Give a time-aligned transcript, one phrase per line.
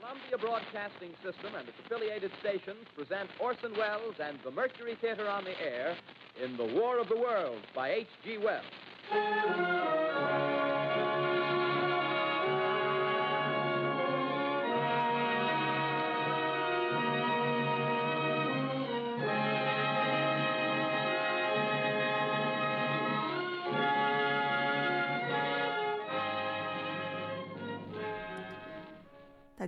[0.00, 5.44] Columbia Broadcasting System and its affiliated stations present Orson Welles and the Mercury Theater on
[5.44, 5.94] the air
[6.42, 8.38] in The War of the Worlds by H.G.
[8.38, 8.64] Wells.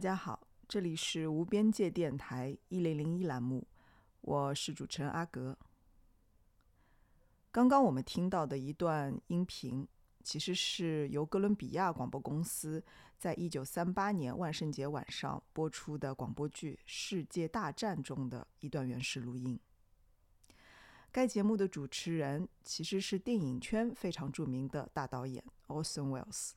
[0.02, 3.64] 大家好，这里是无边界电台一零零一栏目，
[4.22, 5.56] 我是主持人阿格。
[7.52, 9.86] 刚刚我们听到的一段音频，
[10.24, 12.82] 其实是由哥伦比亚广播公司
[13.16, 19.56] 在一九三八年万圣节晚上播出的广播剧《世界大战》中的一段原始录音。
[21.12, 26.54] 该节目的主持人其实是电影圈非常著名的大导演 Orson Welles。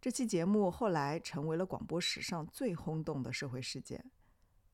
[0.00, 4.12] 这期节目后来成为了广播史上最轰动的社会事件，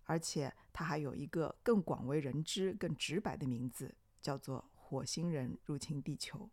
[0.04, 6.50] 而且它还有一个更广为人知、更直白的名字，叫做“火星人入侵地球”。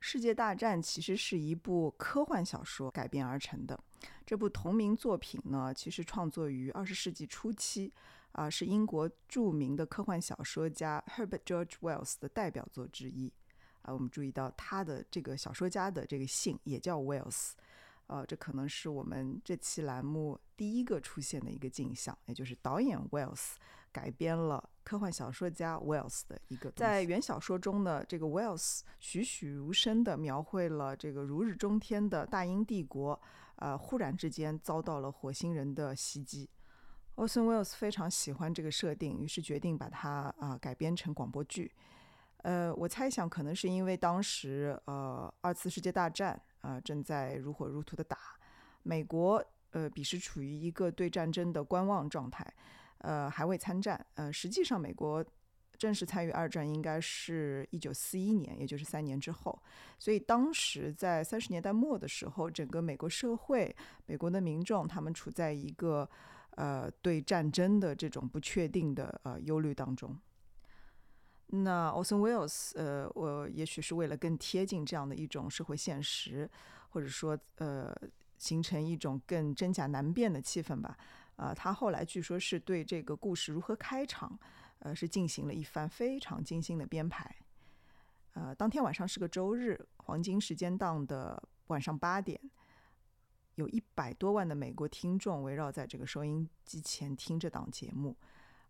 [0.08, 3.82] 《世界大战》其实是一部科幻小说改编而成的。
[4.26, 7.90] 这部同名作品呢，其实创作于二十世纪初期，
[8.32, 13.32] 啊，是英国著名的科幻小说家 Herbert George Wells 的代表作之一。
[13.86, 17.52] 啊，我们注意到他的这个小说家的这个姓也叫 Wells，
[18.08, 23.54] 呃，这可能是我们这期栏目第一个出现的一个镜像，也就是导演 Wells
[23.92, 26.68] 改编了科幻小说家 Wells 的一个。
[26.72, 33.18] 在原小说中呢，这个 Wells 栩栩如生地描绘了这个如日中天的大英帝国，
[33.54, 36.50] 呃，忽然之间遭到了火星人的袭击。
[37.14, 41.72] Orson Welles 非常喜欢这个设定，于是决定把它啊改编成广播剧。
[42.46, 48.16] 呃，我猜想可能是因为当时呃二次世界大战啊正在如火如荼的打，
[48.84, 52.46] 美国呃彼时处于一个对战争的观望状态，
[52.98, 54.06] 呃还未参战。
[54.14, 55.24] 呃，实际上美国
[55.76, 59.60] 正式参与二战应该是一九四一年，也就是三年之后。
[59.98, 63.74] 所以当时在三十年代末的时候，整个美国社会、
[64.06, 66.08] 美国的民众他们处在一个
[66.50, 70.16] 呃对战争的这种不确定的呃忧虑当中。
[71.48, 76.50] 那 Orson Wells，呃，我也许是为了更贴近这样的一种社会现实，
[76.90, 77.96] 或者说，呃，
[78.36, 80.96] 形成一种更真假难辨的气氛吧。
[81.36, 84.38] 啊，他后来据说是对这个故事如何开场，
[84.80, 87.36] 呃，是进行了一番非常精心的编排。
[88.32, 92.40] 呃，当天晚上是个周日，黄金时间档的晚上八点，
[93.54, 98.16] 有一百多万的美国听众围绕在这个收音机前听这档节目。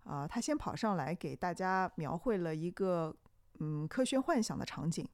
[0.06, 3.14] 啊，他先跑上来给大家描绘了一个
[3.58, 5.06] 嗯科学幻想的场景，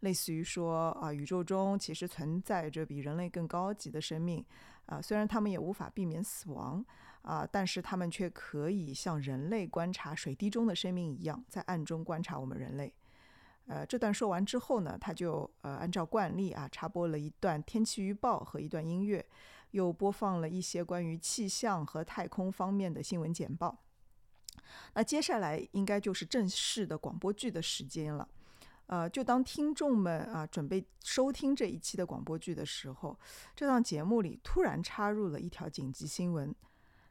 [0.00, 4.44] 类似于说啊，宇宙中其实存在着比人类更高级的生命
[4.86, 6.84] 啊，虽然他们也无法避免死亡
[7.22, 12.94] 啊，但是他们却可以像人类观察水滴中的生命一样，在暗中观察我们人类。
[13.66, 19.26] 呃，这段说完之后呢，他就呃按照惯例啊插播了一段天气预报和一段音乐，
[19.72, 23.76] 又播放了一些关于气象和太空方面的新闻简报。
[24.94, 28.28] 那接下来应该就是正式的广播剧的时间了，
[28.86, 33.18] 呃，就当听众们啊准备收听这一期的广播剧的时候，
[33.54, 36.54] 这档节目里突然插入了一条紧急新闻，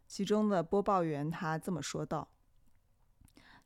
[0.07, 2.27] 其中的播报员他这么说道：“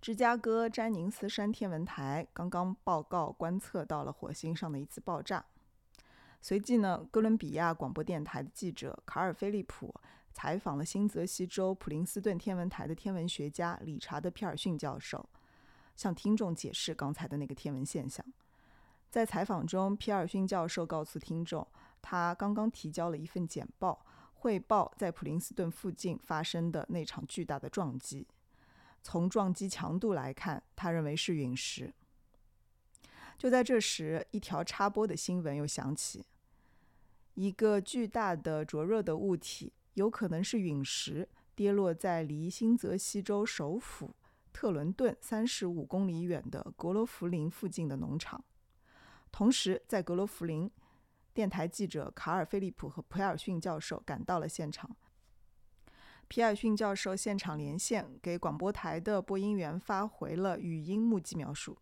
[0.02, 5.46] 芝加哥詹宁斯山天文台刚刚报告观测到了火星上的一次爆炸。”
[6.42, 9.94] 随即呢，哥伦比亚广播电台的记者卡尔·菲利普
[10.42, 15.28] 采访了新泽西州普林斯顿天文台的天文学家理查德·皮尔逊教授，
[15.98, 18.26] 向听众解释刚才的那个天文现象。
[19.10, 21.68] 在采访中，皮尔逊教授告诉听众，
[22.02, 28.26] 他刚刚提交了一份简报，汇报在普林斯顿附近发生的那场巨大的撞击。
[29.04, 31.94] 从撞击强度来看，他认为是陨石。
[33.38, 36.26] 就在这时，一条插播的新闻又响起：
[37.34, 44.16] 一个巨大的灼热的物体，有可能是陨石，跌落在离新泽西州首府
[44.54, 48.42] 特伦顿三十五公里远的格罗弗林附近的农场。
[49.30, 50.72] 同时，在格罗弗林，
[51.34, 54.90] 电台记者卡尔·菲利普和皮尔逊教授赶到了现场。
[56.30, 61.78] 皮尔逊教授现场连线，给广播台的播音员发回了语音目击描述。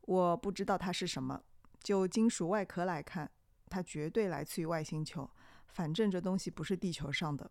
[0.00, 1.40] 我不知道它是什么。
[1.80, 3.30] 就金属外壳来看，
[3.68, 5.30] 它绝对来自于外星球。
[5.72, 7.50] 反正这东西不是地球上的，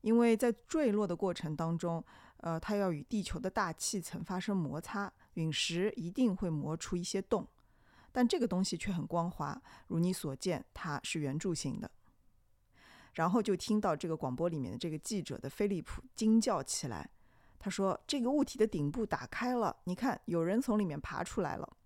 [0.00, 2.04] 因为在坠落的过程当中，
[2.38, 7.46] 呃，它要与地球的大气层发生摩擦，陨石一定会磨出一些洞。
[8.10, 11.90] 但这个东西却很光滑，如你所见，它是圆柱形的。
[13.14, 17.10] 然后就听到这个广播里面的这个记者的菲利普惊叫起来，
[17.58, 21.76] 他说：“这个物体的顶部打开了，你看，有人从里面爬出来了。”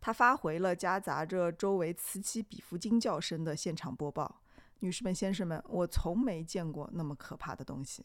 [0.00, 4.42] 他发回了夹杂着周围此起彼伏惊叫声的现场播报。
[4.80, 8.04] 女士们、先生们，我从没见过那么可怕的东西。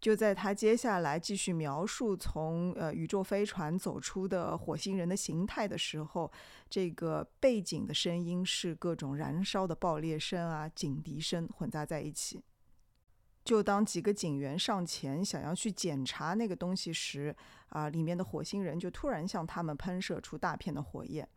[0.00, 6.32] 就在他接下来继续描述从呃宇宙飞船走出的火星人的形态的时候，
[6.70, 12.42] 这个背景的声音是各种燃烧的爆裂声啊、警笛声混杂在一起。
[13.44, 17.36] 就当几个警员上前想要去检查那个东西时，
[17.68, 21.28] 啊，里面的火星人就突然向他们喷射出大片的火焰，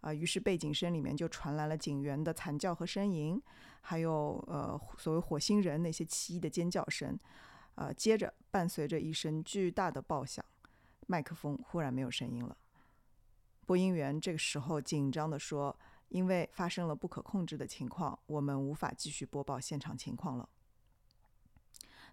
[0.00, 3.40] 啊，于是背景声里面就传来了警员的惨叫和呻吟，
[3.80, 7.18] 还有呃所谓火星人那些奇异的尖叫声。
[7.74, 10.44] 呃，接着伴随着一声巨大的爆响，
[11.06, 12.56] 麦克风忽然没有声音了。
[13.66, 15.78] 播音员这个时候紧张地说
[16.08, 20.48] ：“因为发生了不可控制的情况，我们无法继续播报现场情况了。”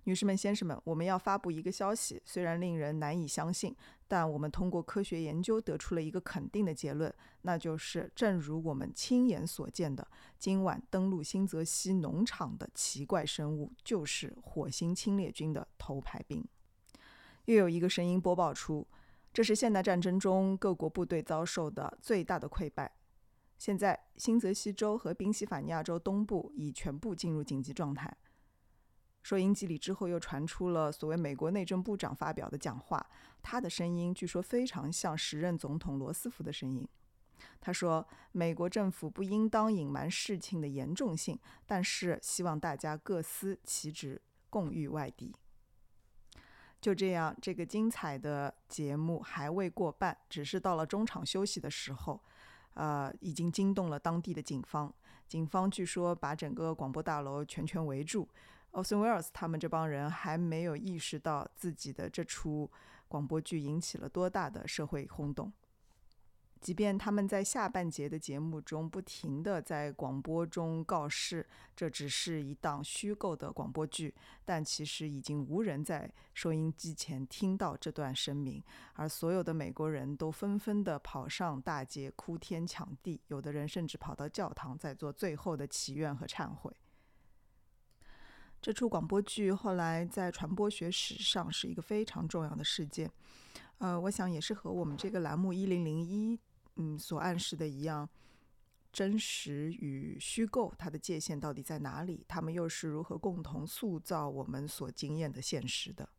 [0.04, 3.76] 女士们、先生们，我们要发布一个消息，虽然令人难以相信，
[4.08, 10.08] 但我们通过科学研究得出了一个肯定的结论，那就是，正如我们亲眼所见的，
[10.38, 16.46] 今晚登陆新泽西农场的奇怪生物就是火星侵略军的头牌兵。
[17.46, 18.88] 又有一个声音播报出，
[19.34, 22.92] 这是现代战争中各国部队遭受的最大的溃败。
[23.58, 28.16] 现在，新泽西州和宾夕法尼亚州东部已全部进入紧急状态。
[29.26, 33.04] 收音机里之后又传出了所谓美国内政部长发表的讲话，
[33.42, 36.88] 他的声音据说非常像时任总统罗斯福的声音。
[37.60, 45.36] 他说：“美国政府不应当隐瞒事情的严重性，但是希望大家各司其职，共御外敌。”
[46.80, 52.22] 就这样，这个精彩的节目还未过半，只是到了中场休息的时候，
[52.76, 54.94] 呃，已经惊动了当地的警方。
[55.28, 58.30] 警方据说把整个广播大楼全权围住。
[58.76, 62.70] Orson Welles 他们这帮人还没有意识到自己的这出
[63.08, 65.52] 广播剧引起了多大的社会轰动。
[66.60, 71.46] 即便他们在下半节的节目中不停地在广播中告示
[71.76, 74.14] 这只是一档虚构的广播剧，
[74.44, 78.64] 但其实已经无人在收音机前听到这段声明，
[78.96, 86.76] 而所有的美国人都纷纷地跑上大街哭天抢地，有的人甚至跑到教堂在做最后的祈愿和忏悔。
[88.66, 93.08] 这出广播剧后来在传播学史上是一个非常重要的事件，
[93.78, 96.40] 呃，我想也是和我们这个栏目一零零一
[96.78, 98.10] 嗯所暗示的一样，
[98.92, 102.26] 真实与虚构它的界限到底在哪里？
[102.28, 106.10] 他们又是如何共同塑造我们所经验的现实的？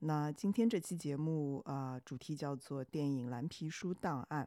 [0.00, 4.44] 那今天这期节目啊，主题叫做电影《蓝皮书档案》，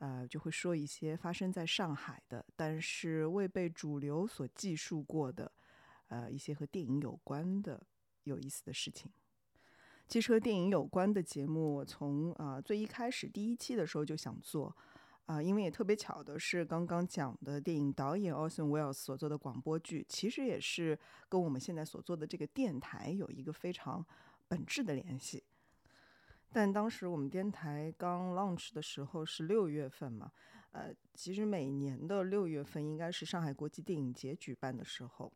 [0.00, 5.50] 呃，就会说一些发生在上海的，但是未被主流所记述过的。
[6.10, 7.80] 呃，一些和电影有关的
[8.24, 9.10] 有意思的事情。
[10.06, 14.76] 其实和电影有关的节目，我从啊最一开始第一期的时候就想做
[15.26, 20.98] 啊，因为也特别巧的是，刚刚讲的电影导演 Orson Wells 所做的广播剧，其实也是
[21.28, 24.04] 跟我们现在所做的这个电台有一个非常
[24.48, 25.44] 本质的联系。
[26.52, 30.32] 但当时我们电台刚 launch 的时候是六月份嘛，
[30.72, 35.32] 呃，其实每年的六月份应该是上海国际电影节举办的时候。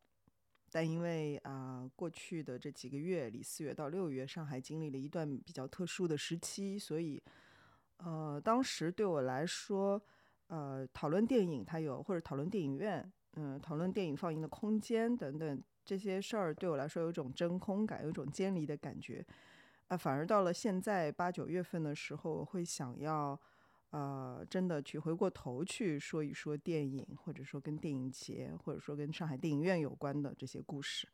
[0.75, 7.23] 但因为啊，过去的这几个月里，四月到六月，上海经历了一段比较特殊的时期，所以，
[7.99, 10.03] 呃，当时对我来说，
[10.49, 19.25] 呃，讨论电影，它有或者讨论电影院，嗯，讨论电影放映的空间等等这些事儿，对我来说有一种真空感，有一种监离的感觉，
[19.87, 23.41] 啊，反而到了现在八九月份的时候，我会想要。
[23.95, 31.07] 呃，真的去回过头去说一说电影，或者说跟电影节，或者说跟上海电影院有关的这些故事。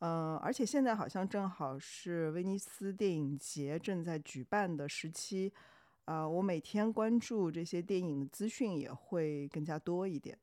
[0.00, 5.50] 嗯，而且现在好像正好是威尼斯电影节正在举办的时期，
[6.04, 10.36] 啊，我每天关注这些电影的资讯也会更加多一点。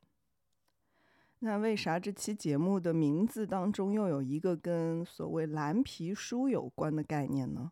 [1.41, 7.71] 那为啥这期节目的名字当中又有一个跟所谓蓝皮书有关的概念呢？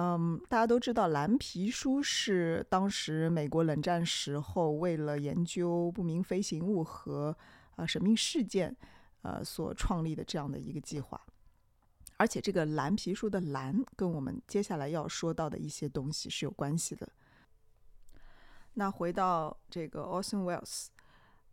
[0.00, 7.36] 嗯，大家都知道蓝皮书是当时美国冷战时候为了研究不明飞行物和
[7.74, 8.76] 呃神秘事件，
[9.22, 11.20] 呃所创立的这样的一个计划。
[12.16, 17.08] 而且这个蓝皮书的蓝跟我们接下来要说到的一些东西是有关系的。
[18.74, 20.86] 那回到这个 Orson Wells。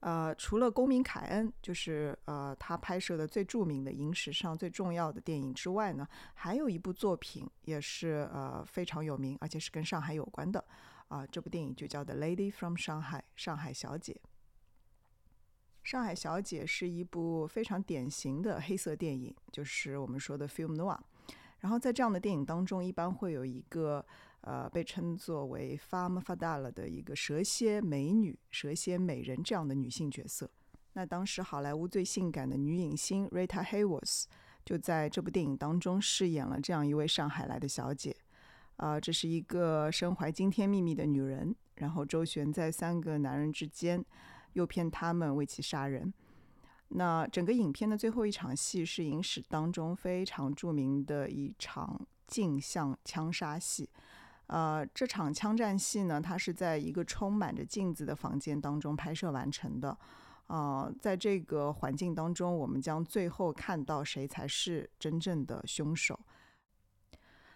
[0.02, 10.64] 呃，除了《公民凯恩》，就是呃他拍摄的最著名的影史上最重要的电影之外呢，还有一部作品也是呃非常有名，而且是跟上海有关的
[11.08, 11.26] 啊。
[11.26, 14.22] 这部电影就叫《The Lady from Shanghai》，上海小姐。
[15.84, 21.00] 上海小姐》是一部非常典型的黑色电影，就是我们说的 film noir。
[21.60, 24.06] 然后在这样的电影当中，一般会有一个
[24.46, 30.50] 呃被称作为 “farm f a d a l 的一个蛇蝎美女、蛇蝎美人这样的女性角色。
[30.94, 34.24] 那当时好莱坞最性感的女影星 Rita Hayworth
[34.64, 38.16] 就在这部电影当中饰演了这样一位上海来的小姐。
[38.78, 44.06] 啊，这是一个身怀惊天秘密的女人，然后周旋在三个男人之间。
[44.56, 46.14] 诱骗他们为其杀人。
[46.88, 53.90] 那整个影片的最后一场戏是影史当中非常著名的一场镜像枪杀戏。
[54.48, 59.98] 呃，这场枪战戏呢，它是在一个充满着镜子的房间当中拍摄完成的。
[60.48, 66.20] 啊，在这个环境当中，我们将最后看到谁才是真正的凶手。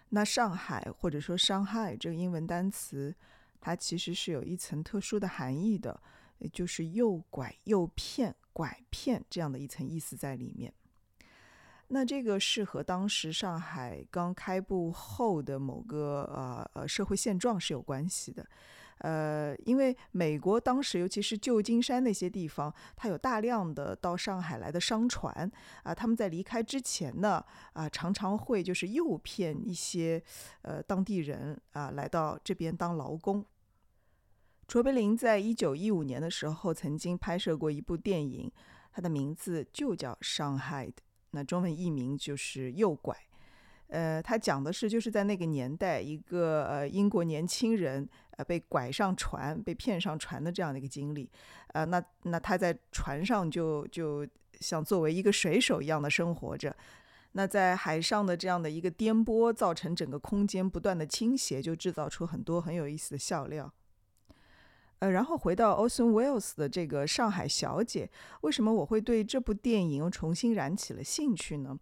[0.08, 3.14] 那上海或者说伤害这个英文单词，
[3.60, 6.00] 它其实是有一层特殊的含义的。
[6.54, 10.72] 就是诱拐、诱骗、拐骗这样的一层意思在里面。
[11.92, 18.46] 那这个是和当时上海刚开埠后的某个呃呃社会现状是有关系的。
[18.98, 25.50] 呃，因为美国当时尤其是旧金山那些地方，它有大量的到上海来的商船
[25.82, 27.42] 啊，他们在离开之前呢
[27.72, 30.22] 啊，常常会就是诱骗一些
[30.62, 33.44] 呃当地人啊来到这边当劳工。
[34.68, 38.52] 卓别林在一九一五年的时候曾经拍摄过一部电影，
[38.92, 40.92] 它的名字就叫《伤害的》，
[41.32, 43.14] 那中文译名就是《诱拐》。
[43.88, 51.28] 呃，他讲的是就是在那个年代，一个呃英国年轻人呃被拐上船、被骗上船的这样的一个经历。
[51.72, 54.26] 呃，那那他在船上就就
[54.60, 56.74] 像作为一个水手一样的生活着。
[57.32, 63.72] 那在海上的这样的一个颠簸，造成整个空间不断的倾斜，就制造出很多很有意思的笑料。
[65.00, 68.06] 呃，然后回到 Orson Welles 的这个《上海小姐》，
[68.42, 71.74] 为什么我会对这部电影又重新燃起了兴趣呢？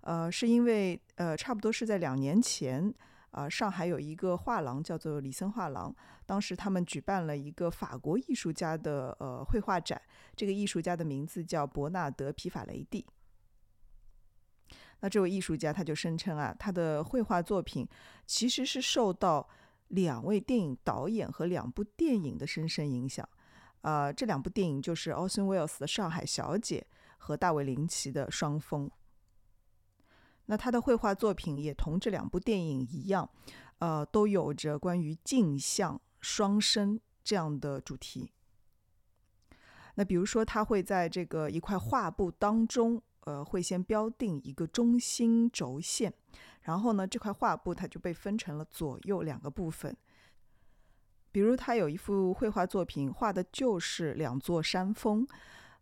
[0.00, 2.92] 呃，是因为呃，差不多是在两年前，
[3.32, 10.00] 啊，上海有一个画廊叫做李森画廊，当时他们举办了一个法国艺术家的呃绘画展，
[10.34, 13.04] 这个艺术家的名字叫伯纳德·皮法雷蒂。
[15.00, 17.86] 那这位艺术家他就声称啊，他的绘画作品
[18.26, 19.46] 其实是受到。
[19.92, 23.28] 两位电影导演和两部电影的深深影响，
[23.82, 26.86] 啊，这两部电影就是奥森·威尔斯的《上海小姐》
[27.18, 28.88] 和大卫·林奇的《双峰》。
[30.46, 33.28] 那他的绘画作品也同这两部电影一样，
[33.80, 38.32] 呃，都有着关于镜像、双生这样的主题。
[39.96, 46.14] 那比如说，他会在这个一块画布当中，呃，会先标定一个中心轴线。
[46.62, 49.96] 然后呢，这块画布它就被分成了左右两个部分。
[51.30, 55.26] 比如，他有一幅绘画作品，画的就是两座山峰。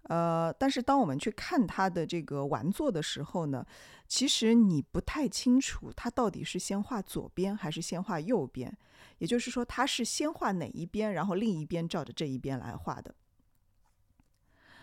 [0.04, 3.66] 呃，但是当我们去看他的这个完作的时候呢，
[4.08, 8.74] 其实你不太清楚他到底是先画左边还是先画右边。
[9.18, 13.14] 也就是说，他是先画哪一边，然后另一边照着这一边来画的。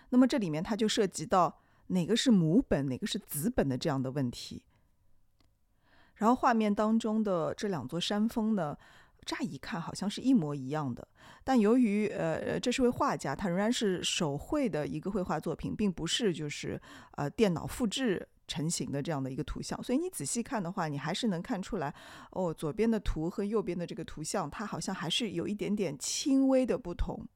[0.09, 4.63] 那么这里面它就涉及到哪个是母本，哪个是子本的这样的问题。
[6.17, 8.77] 然后画面当中的这两座山峰呢，
[9.25, 11.07] 乍一看好像是一模一样的，
[11.43, 16.81] 但由于呃这是位画家，他仍然是手绘的一个绘画作品，并不是就是
[17.11, 21.93] 呃电脑复制成型的这样的一个图像，所以你仔细看的话，你还是能看出来，
[22.31, 27.27] 哦，左边的图和右边的这个图像，它好像还是有一点点轻微的不同。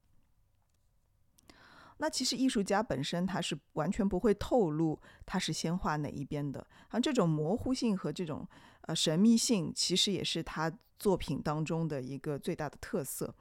[1.98, 8.48] 那其实艺术家本身他是完全不会透露他是先画哪一边的，像这种模糊性和这种。
[8.82, 13.34] 呃，神秘性其实也是他作品当中的一个最大的特色。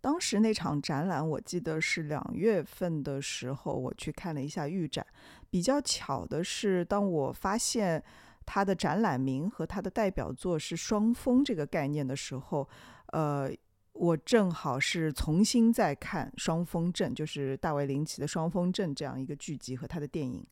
[0.00, 5.04] 当时那场展览，我记得是两月份的时候，我去看了一下预展。
[5.50, 8.02] 比较巧的是，当我发现
[8.46, 12.68] 他的展览名和他的代表作是“双峰”这个概念的时候，
[13.06, 13.50] 呃，
[13.92, 20.46] 我正好是重新在看《双峰镇》，就是大卫林奇的《双峰镇》这样一个剧集和他的电影。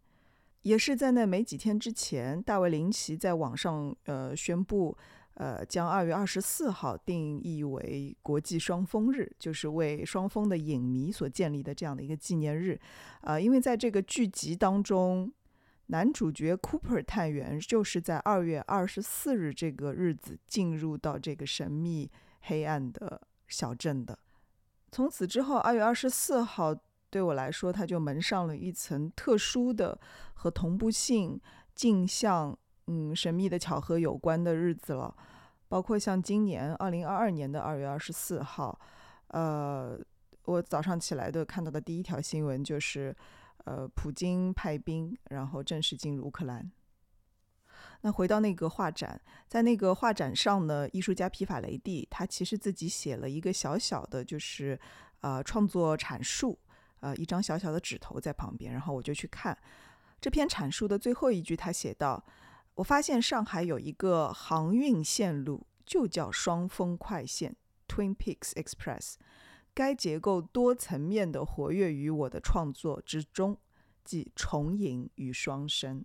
[0.67, 4.99] 也是在那没几天之前，大卫林奇在网上呃宣布，
[5.35, 12.77] 呃将二月二十四号定义为国际双峰日，就是为双峰的影迷所建立的这样的一个纪念日。
[13.21, 15.33] 呃，因为在这个剧集当中，
[15.87, 24.19] 男主角 Cooper 探员就是在二月二十四日这个日子进入到这个神秘黑暗的小镇的。
[24.91, 26.75] 从此之后，二月二十四号。
[27.11, 29.99] 对我来说，它就蒙上了一层特殊的
[30.35, 31.41] 和同步性、
[31.75, 35.17] 镜像、嗯神秘的巧合有关的日子了。
[35.69, 38.79] 包括像今年二零二二年的二月二十四号，
[39.29, 39.99] 呃，
[40.45, 43.17] 我早上起来的看到的第一条新闻就是，
[43.65, 46.71] 呃，普京派兵，然后正式进入乌克兰。
[48.03, 54.79] 那回到那个画展，在那个画展上呢，艺术家皮法雷蒂他其实自己写了一个小小的，就是
[55.23, 56.57] 呃创作阐述，
[57.07, 59.57] 呃一张小小的纸头在旁边，然后我就去看
[60.21, 62.25] 这篇阐述的最后一句，他写道
[62.75, 67.55] ：“我发现上海有一个航运线路，就叫双峰快线
[67.87, 69.15] （Twin Peaks Express），
[69.73, 73.57] 该结构多层面的活跃于我的创作之中，
[74.05, 76.05] 即重影与双生。”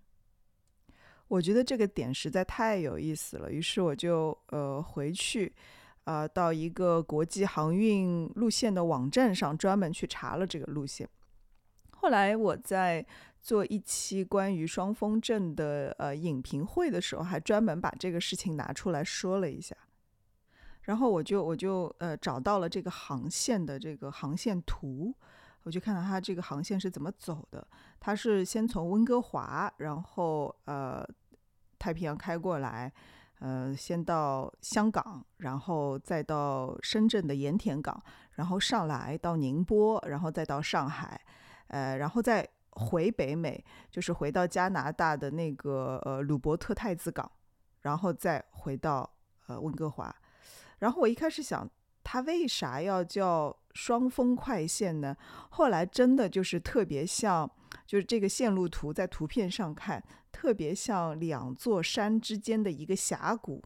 [1.28, 5.52] 我觉得这个点实在太有意思了，于是我就呃回去，
[6.06, 11.08] 呃到一个国际航运路线的网站上专门去查了这个路线。
[11.92, 13.06] 后来我在
[13.42, 19.76] 做一期关于双峰镇的呃影评会的时候，还专门把这个事情拿出来说了一下。
[20.82, 25.14] 然后我就我就呃找到了这个航线的这个航线图，
[25.64, 27.68] 我就看到它这个航线是怎么走的。
[28.00, 31.08] 它是先从温哥华，然后呃。
[31.80, 32.94] 太平洋开过来，
[33.42, 38.00] 呃，先到香港，然后再到深圳的盐田港，
[38.34, 41.20] 然后上来到宁波，然后再到上海，
[41.66, 47.32] 呃，然后再回北美，就是回到加拿大的那个呃鲁伯特太子港，
[47.82, 49.10] 然后再回到
[49.48, 50.16] 呃温哥华。
[50.78, 51.68] 然后我一开始想，
[52.04, 55.18] 它为啥要叫双峰快线呢？
[55.50, 57.50] 后来真的就是特别像，
[57.88, 60.04] 就是这个线路图在图片上看。
[60.32, 63.64] 特别像两座山之间的一个峡谷。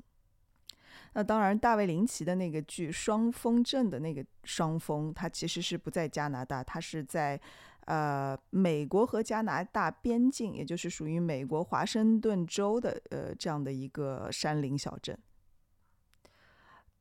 [1.14, 7.40] 那当然，大卫林奇的那个剧《双峰镇》的那个双峰，它其实是不在加拿大，它是在
[7.86, 15.18] 呃美国和加拿大边境，也就是属于美国华盛顿州的呃这样的一个山林小镇。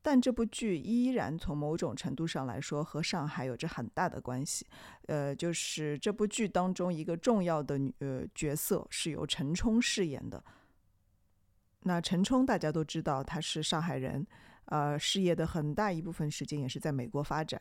[0.05, 4.63] 但这部剧依然从某种程度上来说和上海有着很大的关系，
[5.07, 10.43] 呃，就是这部剧当中一个重要的女呃角色是由陈冲饰演的。
[11.85, 14.23] 那陈冲大家都知道他是上海人，
[14.65, 17.59] 呃，事业的很大一部分时间也是在美国发展。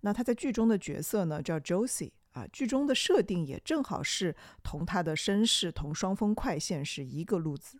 [0.00, 7.78] 那他在剧中的角色呢叫 Josie 啊，剧中的设定也正好是同他的身世同双峰快线是一个路子。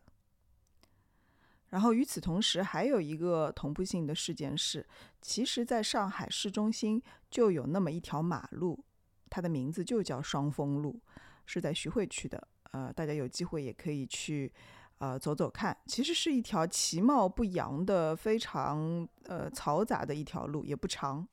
[1.70, 4.86] 然后与此同时，还有一个同步性的事件是，
[5.20, 8.82] 其实在上海市中心就有那么一条马路，
[9.28, 10.98] 它的名字就叫双峰路，
[11.44, 12.48] 是在徐汇区的。
[12.70, 14.52] 呃，大家有机会也可以去，
[14.98, 15.76] 呃，走走看。
[15.86, 21.26] 其实是一条其貌不扬的、非常呃嘈杂的一条路，也不长。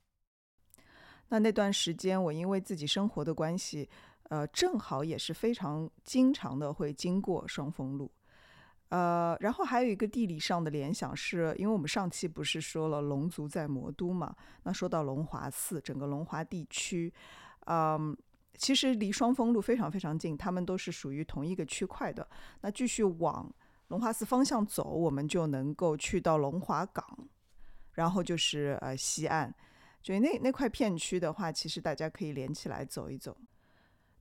[1.30, 3.90] 那那段时间，我因为自己生活的关系，
[4.24, 8.12] 呃，正好也是非常经常的会经过双峰路。
[8.90, 14.36] 呃，然后还有一个地理上的联想，是因为我们上期不是说了龙族在魔都嘛？
[14.64, 17.12] 那说到龙华寺，整个龙华地区，
[17.66, 18.16] 嗯，
[18.58, 22.26] 其实离双峰路非常非常近，他们都是属于同一个区块的。
[22.62, 23.52] 那继续往
[23.88, 27.28] 龙华寺方向走，我们就能够去到龙华港，
[27.94, 29.54] 然后就是呃西岸，
[30.02, 33.36] 所以那那块片区的话，其实大家可以连起来走一走。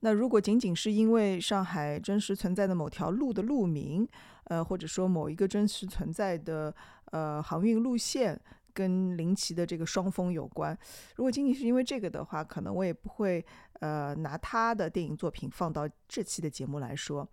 [0.04, 4.06] 那如果仅仅是因为上海真实存在的某条路的路名，
[4.44, 6.72] 呃，或者说某一个真实存在的
[7.06, 8.38] 呃航运路线
[8.74, 10.78] 跟林奇的这个双峰有关，
[11.16, 13.42] 如果仅仅是因为这个的话，可能我也不会
[13.80, 17.26] 呃拿他的电影作品放到这期的节目来说。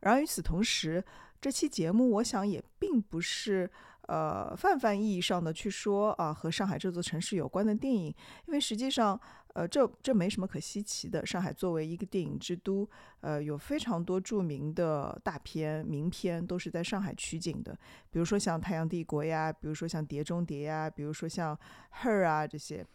[0.00, 1.02] 然而与此同时，
[1.40, 3.70] 这期节目我想也并不是
[4.08, 8.06] 呃泛泛意义上的去说啊和上海这座城市有关的电影，
[8.46, 9.18] 因为实际上。
[9.54, 11.26] 呃，这这没什么可稀奇的。
[11.26, 12.88] 上海作为一个电影之都，
[13.22, 17.76] 呃，有非常多著名的大片、名片都是在上海取景的。
[18.08, 21.56] 比如说像《太阳帝国》呀，比如说像《碟中谍》呀，比如说像
[22.04, 22.86] 《Her》啊这些。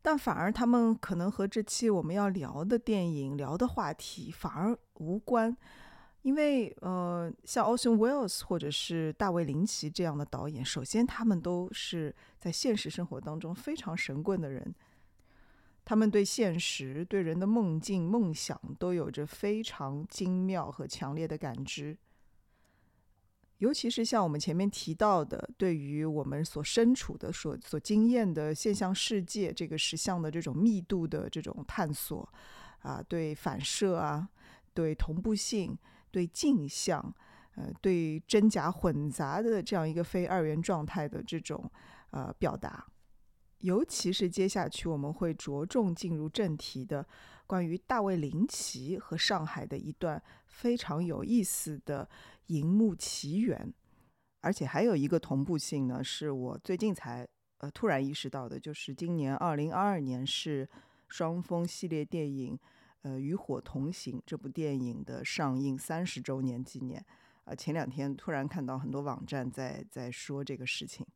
[0.00, 5.54] 但反而他们可能和这期我们要聊的电影、聊的话题反而无关，
[6.26, 14.74] 因为呃，像 Orson Wells 或者是大卫林奇这样的导演，首先他们都是在现实生活当中非常神棍的人。
[15.84, 21.96] 他们对现实、对人的梦境、梦想都有着非常精妙和强烈的感知，
[23.58, 32.28] 尤其是像我们前面提到的，对于我们所身处的、所所经验的现象世界这个实像的这种密度的这种探索，
[32.80, 34.28] 啊，对反射啊，
[34.74, 35.78] 对同步性、
[36.16, 37.14] 对镜像，
[37.56, 41.70] 呃，对真假混杂的这样一个非二元状态的这种
[42.10, 42.86] 呃表达。
[43.58, 47.06] 尤其是接下去我们会着重进入正题的，
[47.46, 52.08] 关于大卫林奇和上海的一段非常有意思的
[52.46, 53.70] 荧幕奇缘，
[54.40, 60.66] 而且还有一个同步性呢，是我最近才呃突然意识到的，就是今年二零二二年是
[61.08, 62.58] 双峰系列电影，
[63.06, 67.06] 呃，《与火同行》这部电影的上映三十周年纪念。
[67.44, 71.06] 啊，前两天突然看到很多网站在在说这个事情。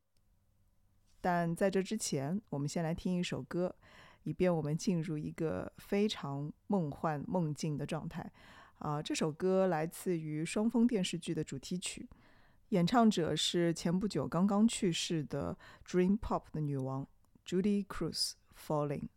[1.19, 3.75] 但在这之前，我们先来听一首歌，
[4.23, 8.31] 以便我们进入一个非常梦幻梦境的状态。
[8.77, 12.07] 啊，这首歌来自于双峰电视剧的主题曲，
[12.69, 17.05] 演唱者是前不久刚刚去世的 Dream Pop 的女王
[17.45, 19.09] Judy Cruz Falling。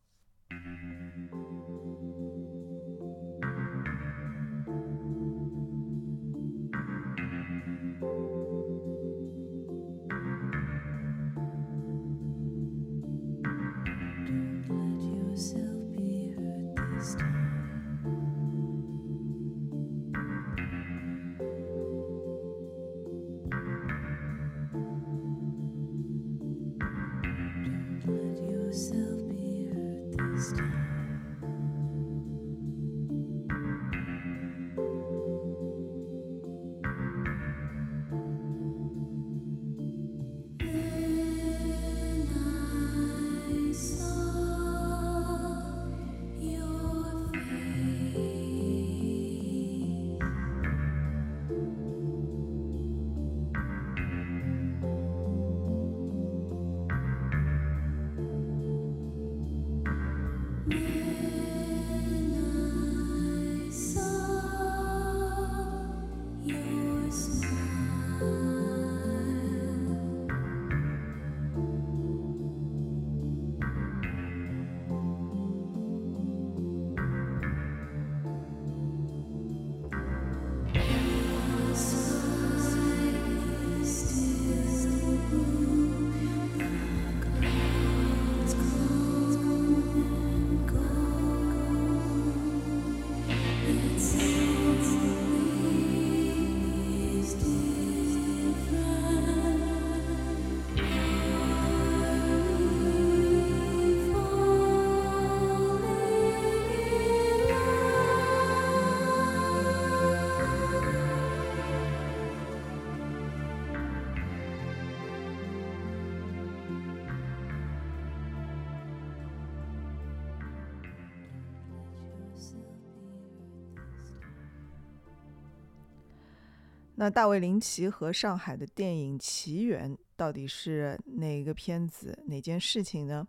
[127.05, 133.29] 那大卫林奇和上海的电影奇缘到底是哪个片子、哪件事情呢？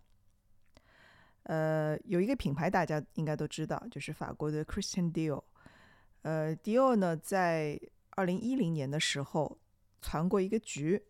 [1.43, 5.43] 呃，有一个品牌大家应该都知道，就是法国的 Christian Dior。
[6.21, 7.77] 呃，Dior 呢，在
[8.11, 9.59] 二零一零年的时候
[10.01, 11.03] 传过一个局，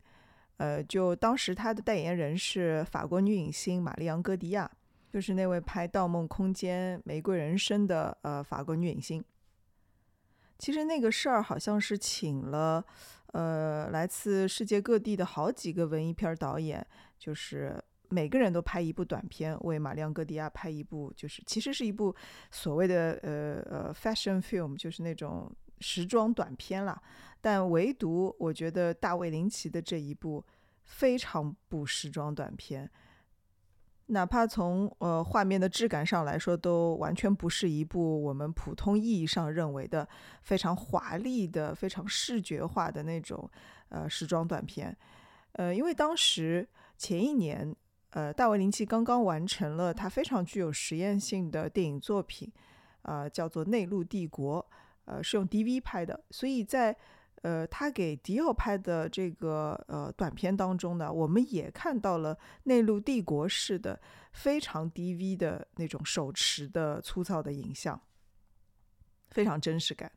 [0.58, 4.68] 呃，就当时他的代言人是法国女影星玛丽昂戈迪亚，
[5.14, 9.24] 就是那位拍《盗梦空间》《玫瑰人生》的呃法国女影星。
[10.58, 12.84] 其实那个事儿好像是请了，
[13.34, 16.86] 呃，来自世界各地的好几个文艺片导演，
[17.20, 22.16] 就是每个人都拍一部短片，为玛丽昂·戈迪亚拍一部，就是其实是一部
[22.52, 27.02] 所谓的呃呃 fashion film，就是那种时装短片啦。
[27.42, 30.44] 但唯独我觉得大卫林奇的这一部
[30.84, 32.90] 非常不时装短片。
[34.08, 40.08] 哪怕从呃画面的质感上来说，都完全不是一部我们普通意义上认为的
[40.44, 43.50] 非常华丽的、非常视觉化的那种
[43.90, 44.96] 呃时装短片。
[45.54, 47.76] 呃，因为当时前一年，
[48.12, 52.52] 呃，大卫林奇刚刚完成了他非常具有实验性的电影作品，
[53.02, 54.62] 呃，叫做《内陆帝国》，
[55.06, 56.96] 呃，是用 DV 拍的，所以在。
[57.46, 68.02] 呃，他给迪奥拍的这个呃短片当中呢，我们也看到了内陆帝国式的非常 DV 的那种手持的粗糙的影像，
[69.30, 70.12] 非常真实感。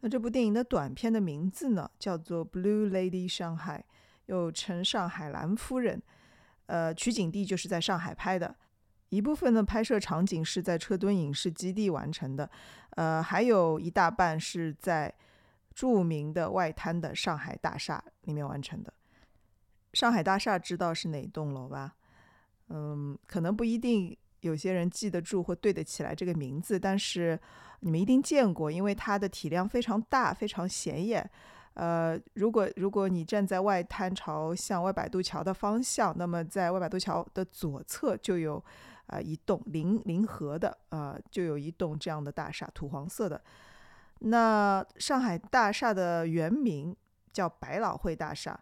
[0.00, 3.84] 那这部电影的短片的名字呢，叫做《Blue Lady 上海》，
[4.24, 5.98] 又称《上海蓝夫人》。
[6.64, 8.56] 呃，取景地就是在上海拍的，
[9.10, 12.50] 一部分的拍摄场景是在车墩影视基地完成的，
[12.96, 15.14] 呃，还有一大半是在。
[15.74, 18.92] 著名的外滩的上海大厦里面完成的。
[19.92, 21.94] 上海大厦知道是哪栋楼吧？
[22.68, 27.38] 嗯，可能不一定有些人记得住或对得起来这个名字，但是
[27.80, 31.28] 你们一定见过，因为它的体量非常大，非常显眼。
[31.74, 38.62] 呃，如果如果你站在外滩朝向外百渡桥的方向，那么在外百渡桥的左侧就有
[39.06, 43.42] 啊一栋临临河的啊，就有一栋这样的大厦，土黄色的。
[44.20, 46.94] 那上海大厦的原名
[47.32, 48.58] 叫百老汇大厦，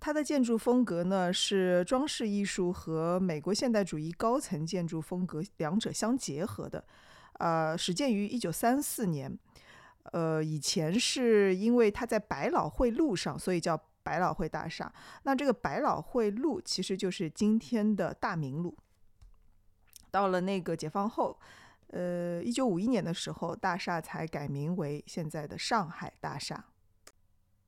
[0.00, 6.84] 它的建筑风格呢是装饰艺术和美国现代主义高层建筑风格两者相结合的。
[7.38, 9.38] 呃，始建于一九三四年。
[10.12, 14.92] 呃，以前是因为它在百老汇路上，所以叫百老汇大厦。
[15.22, 18.76] 那这个百老汇路其实就是今天的大明路。
[20.10, 21.38] 到了那个解放后，
[21.92, 26.64] 呃，一九五一年的时候，大厦才改名为现在的上海大厦。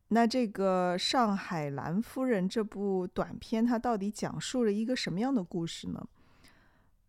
[0.08, 6.08] 那这个《上海兰夫人》这部短片，它到底讲述了一个什么样的故事呢？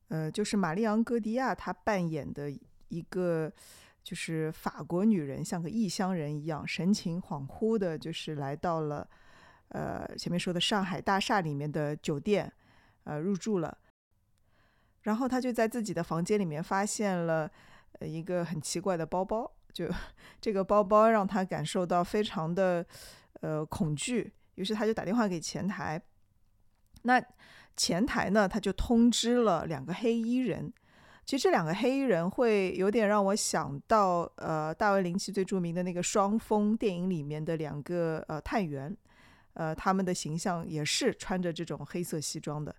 [0.09, 2.51] 呃，就是玛丽昂·戈迪亚她扮演的
[2.89, 3.49] 一个，
[4.03, 9.07] 就是法国女人，像个异乡人一样，神情恍惚的，就是来到了
[9.69, 12.51] 呃前面说的上海大厦里面的酒店，
[13.05, 13.77] 呃入住了。
[15.05, 17.49] 然后她就在自己的房间里面发现了
[18.01, 19.51] 一个很奇怪的包包。
[19.73, 19.89] 就
[20.39, 22.85] 这个包包让他感受到非常的
[23.41, 26.01] 呃恐惧，于是他就打电话给前台。
[27.01, 27.21] 那
[27.75, 30.71] 前台呢，他就通知了两个黑衣人。
[31.25, 38.95] 其实这两个黑衣人会有点让我想到呃大卫林奇最著名的那个双峰电影里面的两个呃探员，
[39.55, 42.73] 呃他们的形象也是穿着这种黑色西装的。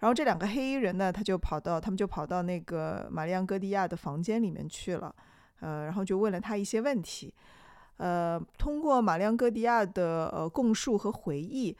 [0.00, 5.14] 然后这两个黑衣人呢，他就跑到他们就跑到那个玛丽昂戈迪亚的房间里面去了。
[5.60, 7.34] 呃，然后就问了他一些问题，
[7.98, 11.76] 呃，通过马良戈迪亚的呃供述和回忆，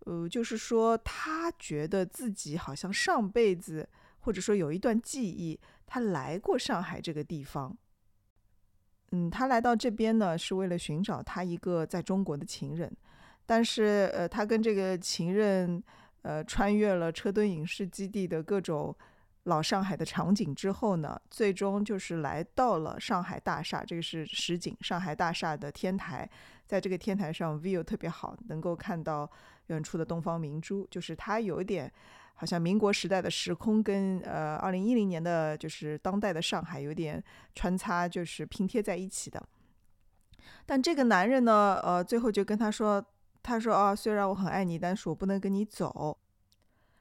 [0.00, 5.56] 呃，就是说他觉得自己好像上辈子或者说有一段记忆，
[5.86, 7.76] 他来过上海这个地方。
[9.12, 12.92] 嗯，他来到这边呢，是为了寻找他一个在中国的情人，
[13.46, 15.80] 但是呃，他跟这个情人
[16.22, 18.96] 呃穿越了车墩影视基地的各种。
[19.44, 26.28] 老上海的场景之后呢，最终就是来到了上海大厦，这个是实景上海大厦的天台，
[26.66, 29.28] 在这个天台上 view 特别好，能够看到
[29.68, 31.90] 远处的东方明珠，就是它有一点
[32.34, 37.20] 好像民国时代的时空跟呃二零一零年的就是当代的上海有点
[37.54, 39.42] 穿插，就是拼贴在一起的。
[40.66, 43.02] 但这个男人呢，呃，最后就跟他说，
[43.42, 46.18] 他说啊，虽然我很爱你，但是我不能跟你走。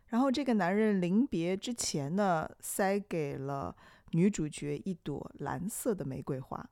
[0.08, 3.76] 然后这个男人临别之前呢，塞给了
[4.12, 6.70] 女主角一朵蓝色的玫瑰花。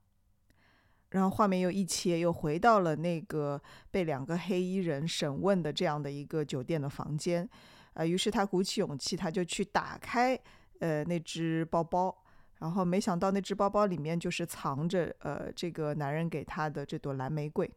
[1.11, 7.47] 然后画面又一切，又回到了那个被两个黑衣人审问的这样的一个酒店的房间。
[7.93, 10.37] 呃，于是他鼓起勇气，他就去打开
[10.79, 12.13] 呃那只包包，
[12.59, 17.71] 然后没想到那只包包里面就是藏着呃这个男人给他的这朵蓝玫瑰。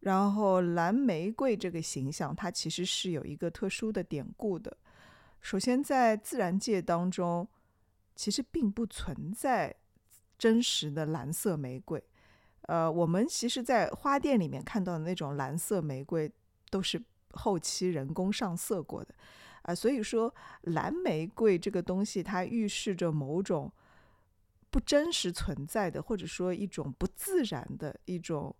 [0.00, 4.76] 然后蓝玫瑰这个形象，它其实是有一个特殊的典故的。
[5.40, 7.48] 首先，在自然界当中，
[8.14, 9.74] 其实并不存在
[10.38, 12.02] 真实的蓝色玫瑰。
[12.62, 16.30] 呃，我们其实，在花店里面看到的那种蓝色玫瑰，
[16.70, 19.12] 都是后期人工上色过的。
[19.62, 20.32] 啊，所以说
[20.62, 23.72] 蓝玫瑰这个东西，它预示着某种
[24.70, 28.54] 不真实存在的，或者说一种不自然的一种。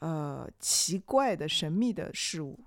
[0.00, 2.60] 呃，奇怪的、神秘的事物，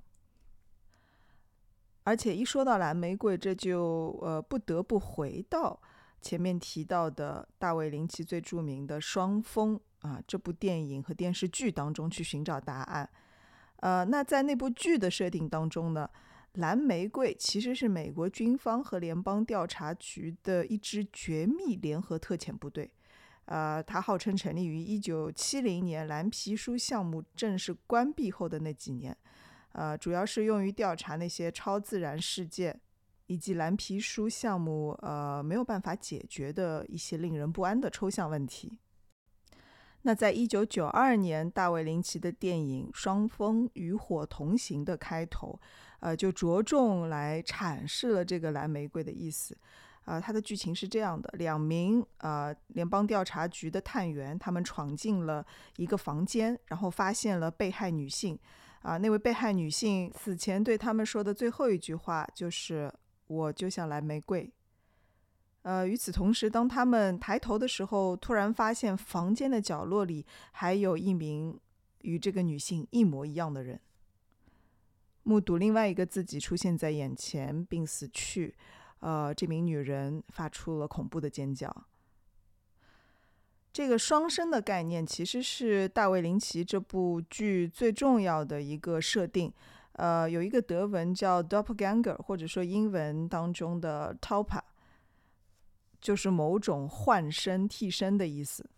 [2.04, 5.82] 而且一说到蓝玫瑰，这就呃不得不回到
[6.20, 13.10] 前面提到的大卫林奇最著名的《双峰》啊这部电影和电视剧当中去寻找答案。
[13.78, 16.10] 呃，那在那部剧的设定当中呢，
[16.56, 22.91] 蓝玫瑰其实是美国军方和联邦调查局的一支绝密联合特遣部队。
[23.45, 29.15] 呃，它号称成立于一九七零年，蓝皮书项目正式关闭后的那几年，
[29.73, 32.80] 呃，主要是用于调查那些超自然事件，
[33.27, 38.77] 以及蓝皮书项目呃没有办法解决的一些令人不安的抽象问题。
[40.04, 45.60] 那在一九九二年，大卫林奇的电影《双峰与火同行》的开头，
[45.99, 49.56] 呃，就着重来阐释了这个蓝玫瑰的意思。
[50.06, 55.46] 啊，它的剧情是这样的：两名呃联邦调查局的探员，他们闯进了
[55.78, 58.38] 一个房间，然后发现了被害女性。
[58.82, 62.92] 啊，那位被害女性死前对他们说的最后一句话就是
[63.28, 64.52] “我就像蓝玫瑰”。
[65.62, 71.60] 呃，与此同时，当他们抬头的时候，突然发现房间的角落里还有一名
[72.00, 73.80] 与这个女性一模一样的人，
[75.22, 78.56] 目睹另外一个自己出现在眼前并死去。
[79.02, 81.72] 呃，这名女人发出了恐怖的尖叫。
[83.74, 89.54] 这个双生的概念其实是大卫林奇这部剧最重要的一个设定。
[89.94, 94.64] 呃，有一个德文叫 doppelganger，或者说英文当中的 t o p a
[96.00, 98.70] 就是某种换身、替身的意思。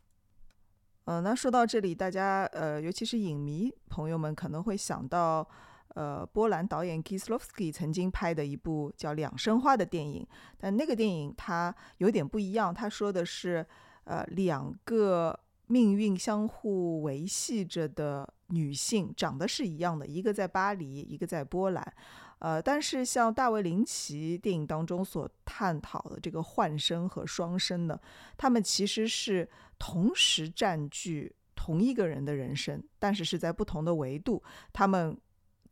[1.06, 5.48] 呃，那说到这里，大家呃，尤其是影迷朋友们可能会想到，
[5.93, 10.25] 呃，波兰导演 Kieslowski 曾经拍的一部叫《两生花》的电影，
[10.58, 13.65] 但那个电影它有点不一样，他说的是，
[14.06, 21.93] 呃，两个命运相互维系着的女性，长得是一样的，一个在巴黎，一个在波兰。
[22.39, 27.97] 呃，但是像大卫林奇电影当中所探讨的这个换生和双生呢，
[28.36, 29.47] 他们其实是
[29.79, 35.17] 同时占据同一个人的人生，但是是在不同的维度，他们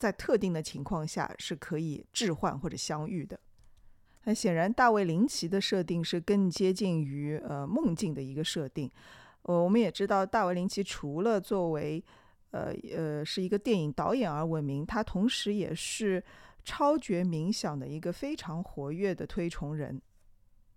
[0.01, 3.39] 在特定的情况下是可以置换或者相遇的。
[4.23, 8.91] 那显然，大卫林奇的设定是更接近于呃梦境的一个设定。
[9.43, 12.03] 呃，我们也知道，大卫林奇除了作为
[12.49, 16.23] 呃呃是一个电影导演而闻名，他同时也是。
[16.63, 19.99] 超绝冥想的一个非常活跃的推崇人，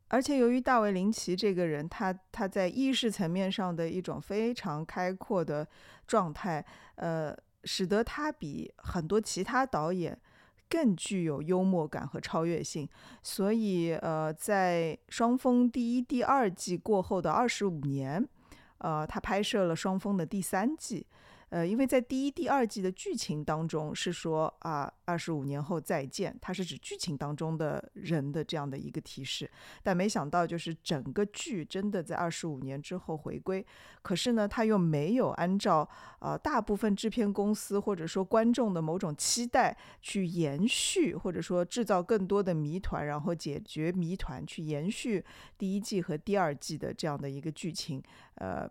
[0.08, 5.68] 而且由于大卫林奇这个人，他他在意识层面上的一种非常开阔的
[6.06, 10.18] 状态，呃，使得他比很多其他导演
[10.68, 12.88] 更具有幽默感和超越性。
[13.22, 18.26] 所以，呃，在《双峰》第一、第二季过后的二十五年，
[18.78, 21.06] 呃，他拍摄了《双峰》的第三季。
[21.54, 29.48] 呃，因为在第一、第二季的剧情当中是说啊，二十五年后再见，它是指剧情当中的人的这样的一个提示，
[29.80, 33.64] 但没想到就是整个剧真的在二十五年之后回归，
[34.02, 35.88] 可是呢，他又没有按照
[36.18, 45.24] 呃大部分制片公司或者说观众的某种期待去延续，或者说制造更多的谜团，然后解决谜团，去延续
[45.56, 48.02] 第一季和第二季的这样的一个剧情，
[48.38, 48.68] 呃。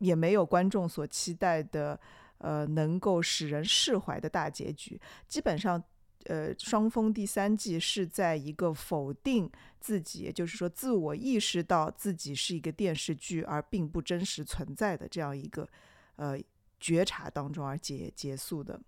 [0.00, 1.98] 也没有观众所期待的，
[2.38, 5.00] 呃，能够使人释怀的大结局。
[5.26, 5.82] 基本上，
[6.24, 15.68] 呃，双峰第三季是在一个否定自己，也就是说，自我意识到自己是一个电视剧而并不真实存在的这样一个，
[16.16, 16.38] 呃，
[16.80, 18.80] 觉察当中而结结束的。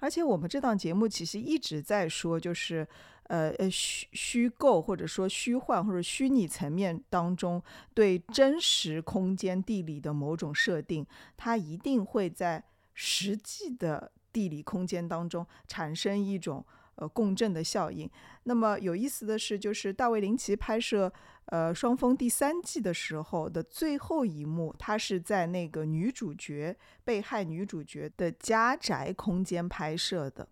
[0.00, 2.86] 而且我们这档节目其实一直在说，就是，
[3.30, 7.62] 呃呃虚虚构或者说虚幻或者虚拟层面当中
[7.94, 12.62] 对真实空间地理的某种设定，它一定会在
[12.92, 16.64] 实际的地理空间当中产生一种。
[16.96, 18.10] 呃，共振的效应。
[18.42, 21.10] 那么有意思的是，就是大卫林奇拍摄
[21.46, 30.46] 呃《双峰》第三季的时候的最后一幕，他是在那个女主角被害女主角的家宅空间拍摄的。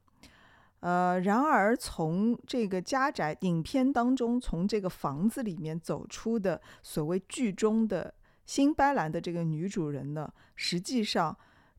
[0.81, 8.15] 呃，然而从这个家宅影片当中，从这个房子里面走出的所谓剧中的
[8.47, 11.37] 新斑斓的这个女主人呢，实际上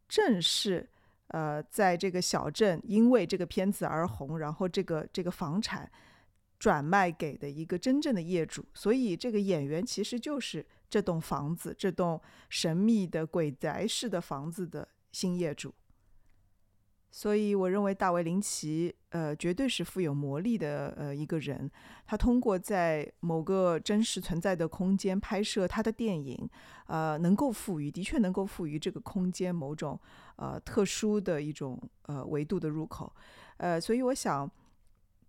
[0.07, 0.89] 正是。
[1.31, 5.87] 呃，在这个小镇，因为这个片子而红，然后这个这个房产
[6.57, 15.71] 转卖给的一个真正的业主，所以这个演员其实就是这栋房子、这栋神秘的鬼宅式的房子的新业主。
[17.11, 21.69] 所以，我认为大卫林奇，呃，绝对是富有魔力的呃一个人。
[22.05, 26.47] 他通过在某个真实存在的空间拍摄他的电影，
[26.85, 29.99] 呃，能够赋予，的确能够赋予这个空间某种
[30.35, 33.11] 呃特殊的一种呃维度的入口。
[33.57, 34.49] 呃，所以我想，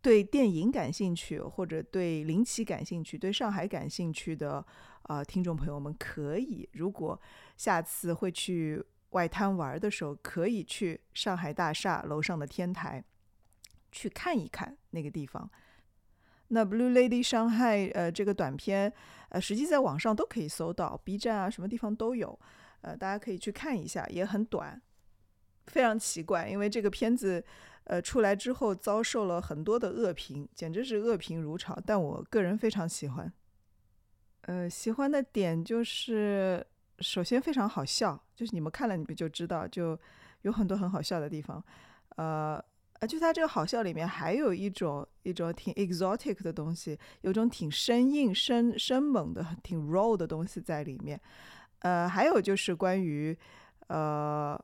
[0.02, 4.64] 对电影感兴趣，或者对林奇感兴趣，对上海感兴趣的
[5.04, 7.18] 啊听众朋友们，可以如果
[7.56, 8.84] 下次会去。
[9.10, 13.04] 外滩玩的时候，可以去上海大厦楼上的天台
[13.90, 15.50] 去看一看那个地方。
[16.48, 18.92] 那《Blue Lady 伤害》呃，这个短片
[19.28, 22.38] 呃，实际在网上都可以搜到，B 站啊，什么地方都有。
[22.80, 24.80] 呃，大家可以去看一下，也很短。
[25.66, 27.44] 非常奇怪，因为这个片子
[27.84, 31.78] 呃出来之后遭受了很多的恶评，简直是恶评如潮。
[31.86, 33.32] 但我个人非常喜欢。
[34.42, 36.66] 呃，喜欢的点就是。
[37.00, 39.98] 首先非常好笑，就是你们看了你们就知道，就
[40.42, 41.62] 有很多很好笑的地方。
[42.16, 42.62] 呃
[43.00, 51.18] 呃，就它这个好笑里面还有一种一种挺 exotic 的东西，有种挺生硬、生生猛的、挺 raw 的东西在里面。
[51.78, 53.34] 呃，还有就是关于
[53.86, 54.62] 呃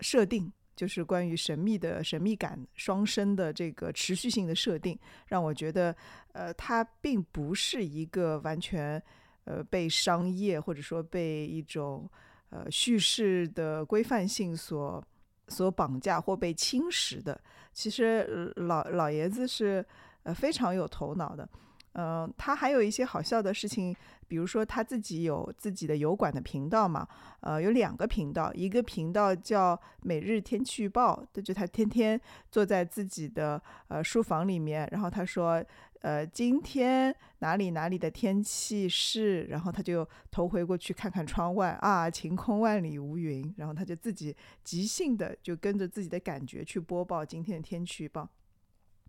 [0.00, 4.98] 设定，就是关于神秘的神秘感、双生的这个持续性的设定，
[5.28, 5.94] 让我觉得
[6.32, 9.00] 呃它并不是一个完全。
[9.48, 12.06] 呃，被商业或者说被一种
[12.50, 15.02] 呃叙事的规范性所
[15.48, 17.40] 所绑架或被侵蚀的，
[17.72, 19.82] 其实老老爷子是
[20.24, 21.48] 呃非常有头脑的。
[21.94, 23.96] 嗯，他还有一些好笑的事情，
[24.28, 27.08] 比如说他自己有自己的油管的频道嘛，
[27.40, 32.20] 呃，有两个频道，一个频道叫每日天气预报，就他天天
[32.52, 35.64] 坐在自己的呃书房里面，然后他说，
[36.00, 48.28] 呃，今天哪里哪里的天气是，然后他就头回过去看看窗外啊，晴空万里无云，然后他就自己即兴的就跟着自己的感觉去播报今天的天气预报。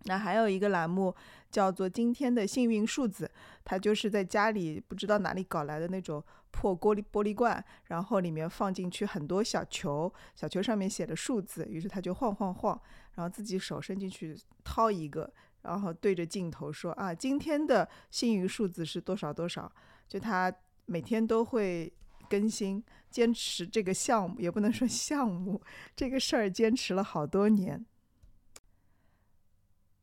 [0.04, 1.14] 那还有一个栏目
[1.50, 3.30] 叫做“今天的幸运数字”，
[3.62, 12.80] 他就是在家里不知道哪里搞来的那种破玻璃玻璃罐，然后里面放进去很多小球，小球上面写的数字，于是他就晃晃晃，
[13.16, 14.34] 然后自己手伸进去
[14.64, 15.30] 掏一个，
[15.62, 19.70] 然后对着镜头说：“啊，今天的幸运数字是多少多少。”
[20.08, 20.52] 就他
[20.86, 21.92] 每天都会
[22.28, 25.60] 更新，坚持这个项目也不能说项目，
[25.94, 27.84] 这个事儿坚持了好多年。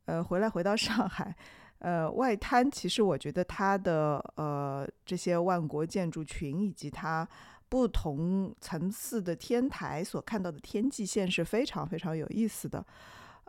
[0.06, 1.36] 呃，回来回到上海，
[1.80, 7.28] 呃，外滩其实我觉得它的呃这些万国建筑群以及它
[7.68, 12.86] 不同层次的天台所看到的天际线是非常非常有意思的。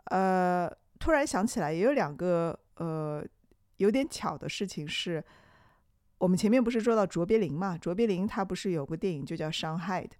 [0.05, 0.69] 呃，
[0.99, 3.25] 突然想起来也有两个呃
[3.77, 5.23] 有点巧的事情是，
[6.17, 7.77] 我们前面不是说到卓别林嘛？
[7.77, 10.15] 卓别林他不是有个电影就叫《伤害》的，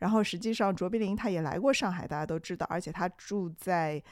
[0.00, 4.02] 然后实际上卓别林他也来过上海，大家都知道，而且他住在。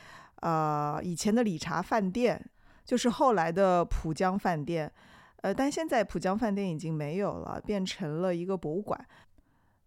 [0.43, 2.51] 呃，以前的理查饭店
[2.85, 4.93] 就是后来的浦江饭店，
[5.37, 9.07] 呃，但现在浦江饭店已经没有了，变成了一个博物馆。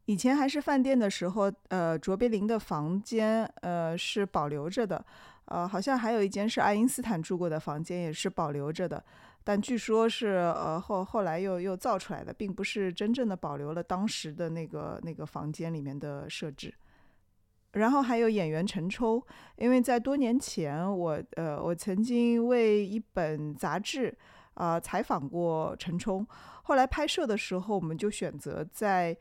[0.05, 5.05] 以前还是饭店的时候，呃，卓别林的房间，呃，是保留着的，
[5.45, 9.03] 呃，好像还有一间是爱因斯坦住过的房间，也是保留着的。
[9.43, 16.73] 但据说是，呃，后后来又又造出来的，并不是真正的保留了当时的那个那个房间里面的设置。
[17.73, 19.21] 然后还有演员陈抽，
[19.57, 24.17] 因为在多年前，我呃，我曾经为一本杂志
[24.55, 26.25] 啊采访过陈冲。
[26.63, 29.15] 后来拍摄的时候，我们就选择在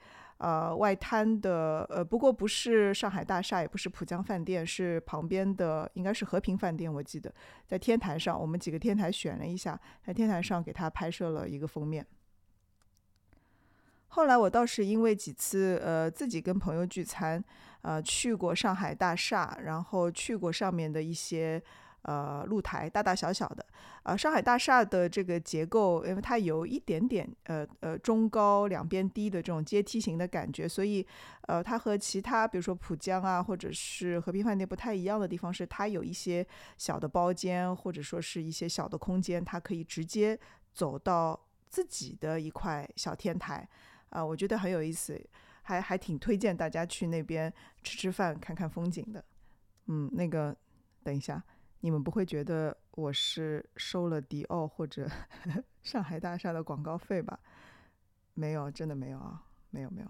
[0.44, 6.92] 呃外滩的呃，不过不是上海大厦，也不是浦江饭店，是旁边的应该是和平饭店。
[6.92, 7.32] 我记得
[7.66, 12.06] 在天台上，我们几个天台选了一下，在天台上给他拍摄了一个封面。
[14.08, 17.42] 后来我倒是因为几次呃自己跟朋友聚餐。
[17.84, 21.62] 呃，去过上海大厦，然后去过上面的一些
[22.04, 23.66] 呃露台，大大小小的。
[24.04, 31.06] 呃，上海大厦的这个结构，因为它有一点点呃呃中高两边低的这种阶梯型的感觉，所以
[31.48, 36.46] 呃它和其他比如说浦江啊或者是和平饭店不太一样的地方是，它有一些
[36.78, 40.38] 小的包间或者说是一些小的空间，它可以直接
[40.72, 41.38] 走到
[41.68, 43.68] 自己的一块小天台。
[44.10, 45.20] 啊，我觉得很有意思。
[45.66, 47.50] 还还挺推荐大家去那边
[47.82, 49.24] 吃吃饭、看看风景的。
[49.86, 50.54] 嗯，那个，
[51.02, 51.42] 等一下，
[51.84, 55.06] 你们不会觉得我是收了迪奥或者
[55.84, 57.38] 上海大厦的广告费吧？
[58.32, 60.08] 没有，真的没有啊，没有没有。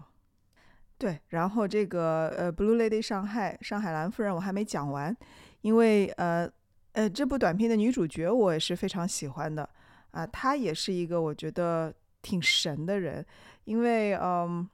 [0.97, 5.13] 对，然后这个呃，Blue Lady 上海上海蓝夫人我还没讲完，
[5.59, 6.49] 因为呃
[6.93, 9.69] 呃这部短片的女主角我也是非常喜欢的
[10.11, 13.25] 啊，她也是一个我觉得挺神的人，
[13.65, 14.65] 因为嗯。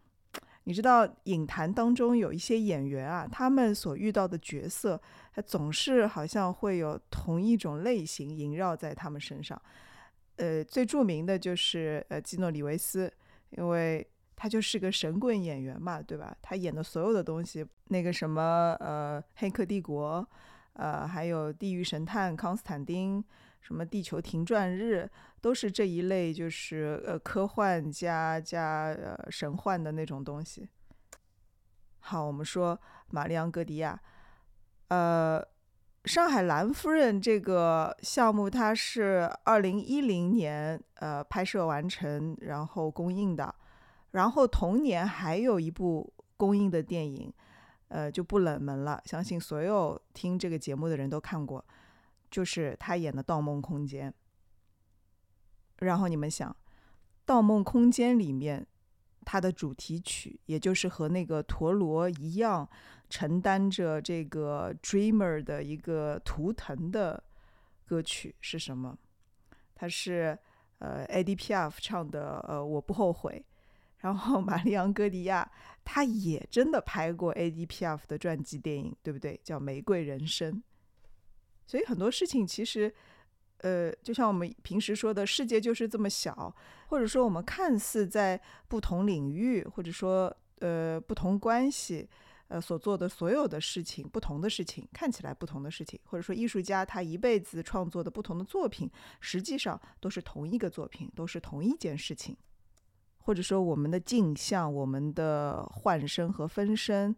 [0.65, 5.01] 你知道影坛当中有一些演员啊，他们所遇到的角色，
[5.33, 9.59] 他总是好像会有同一种类型萦绕在他们身上。
[10.37, 13.11] 呃，最著名的就是呃基诺里维斯，
[13.57, 16.35] 因为他就是个神棍演员嘛，对吧？
[16.41, 20.27] 他演的所有的东西，那个什么呃黑客帝国，
[20.73, 23.23] 呃还有地狱神探康斯坦丁，
[23.61, 25.09] 什么地球停转日。
[25.41, 30.69] 都是这一类，就是呃科幻加加呃神幻的那种东西。
[32.01, 33.99] 好，我们说玛丽昂戈迪亚，
[34.89, 35.43] 呃，
[36.05, 43.55] 上海蓝夫人这个项目，它是二零一零年呃拍摄完成，然后公映的。
[44.11, 47.33] 然后同年还有一部公映的电影，
[47.87, 51.65] 呃就不冷门了，相信所有听这个节目的人都看过，
[52.31, 54.09] 就是他演的《盗梦空间》。
[55.85, 56.49] 然后你们想，
[57.25, 58.65] 《盗梦空间》里面，
[59.25, 62.67] 它的主题曲，也就是和那个陀螺一样，
[63.09, 67.23] 承担着这个 Dreamer 的一个图腾的
[67.85, 68.97] 歌曲是什么？
[69.75, 70.37] 它是
[70.79, 73.45] 呃 ADPF 唱的呃我不后悔。
[73.97, 75.47] 然后 玛丽昂戈迪亚
[75.83, 79.39] 他也真的拍过 ADPF 的传记电影，对不对？
[79.43, 80.53] 叫《玫瑰人生》。
[81.71, 82.93] 所以很多事情其实。
[83.63, 86.51] 呃，就像我们平时说的，世界就是这么小，
[86.87, 92.09] 或者说我们看似在不同领域，或者说呃不同关系，
[92.47, 102.35] 呃所做的所有的事情，不同的事情，看起来不同的事情，或者说艺术家他一辈子创作的不同的作品，实际上都是同一个作品，都是同一件事情，
[103.19, 107.15] 或者说我们的镜像，我们的幻身和分身，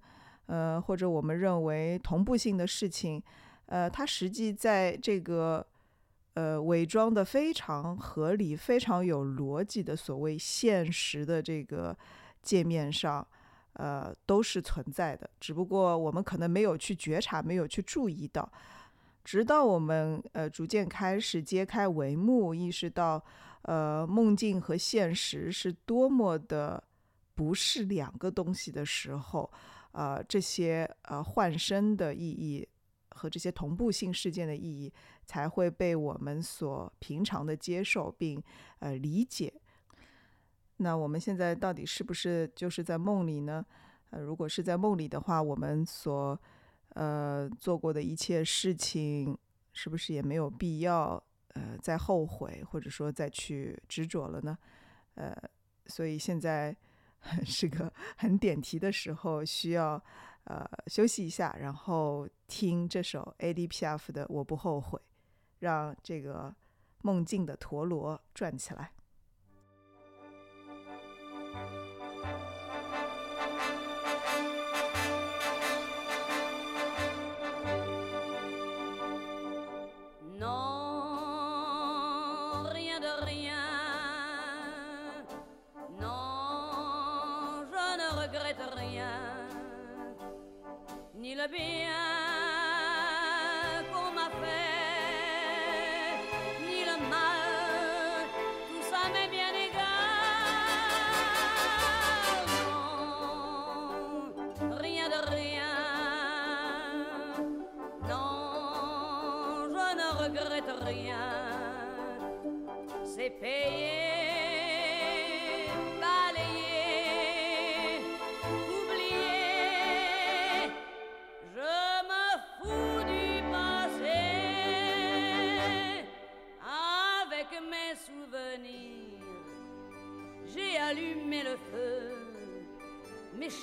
[0.47, 3.23] 呃，或者我们认为同步性的事情，
[3.67, 5.65] 呃，它实际在这个。
[6.35, 11.95] 呃，伪装的非常合理、非常有逻辑的所谓现实的这个
[12.41, 13.23] 界面上，
[13.73, 15.29] 呃，都是存在的。
[15.39, 18.51] 只不过我们可能没有去觉察，没有去注意到，
[19.23, 23.23] 直到我们呃逐渐开始揭开帷幕，意识到，
[23.61, 26.83] 呃，梦境和现实是多么的
[27.35, 29.51] 不是两个东西的时候，
[29.91, 32.67] 啊，这些呃换身的意义
[33.23, 34.91] 和这些同步性事件的意义。
[35.25, 38.43] 才会被我们所平常的接受并
[38.79, 39.53] 呃理解。
[40.75, 43.65] 那我们现在到底是不是就是在梦里呢？
[44.09, 46.37] 呃，如果是在梦里的话，我们所
[46.89, 49.37] 呃做过的一切事情，
[49.71, 54.57] 是不是也没有必要呃再后悔，或者说再去执着了呢？
[55.15, 55.33] 呃，
[55.85, 56.75] 所以现在
[57.45, 60.03] 是个很点题的时候，需要
[60.45, 64.99] 呃休息一下，然后听这首 A.D.P.F 的《我不后悔》。
[65.59, 66.53] 让这个
[67.03, 68.91] 梦境的陀螺转起来。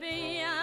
[0.00, 0.53] be.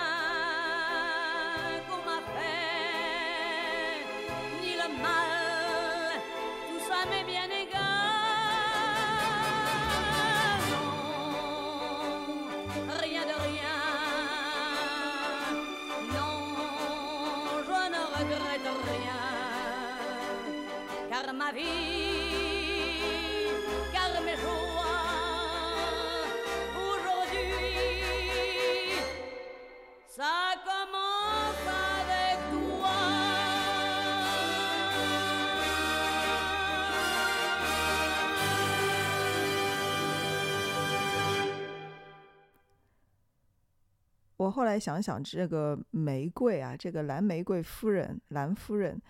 [44.51, 49.01] 后来想想，这个玫瑰啊，这个蓝玫瑰夫人，蓝夫人，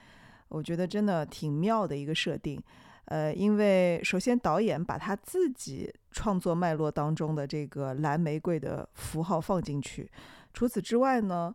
[0.50, 2.62] 我觉得真的挺妙的一个设定。
[3.06, 10.10] 呃，因为首先导演把他自己创作脉络当中的这个蓝玫瑰的符号放进去。
[10.54, 11.54] 除此之外呢，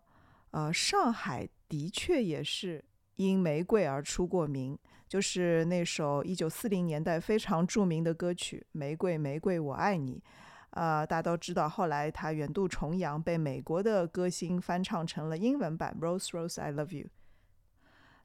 [0.51, 2.85] 呃，上海的确也是
[3.15, 4.79] 因玫瑰而出过名，
[5.09, 10.15] 就是那首一九四零年代非常著名的歌曲《玫瑰玫瑰我爱你》。
[10.77, 17.07] 呃，大家都知道，后来他远渡重洋，被美国的歌星翻唱成了英文版《Rose Rose I Love You》。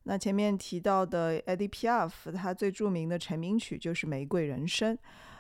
[0.03, 4.95] 那前面提到的 Eddie Piaf，他最著名的成名曲就是《玫瑰人生》。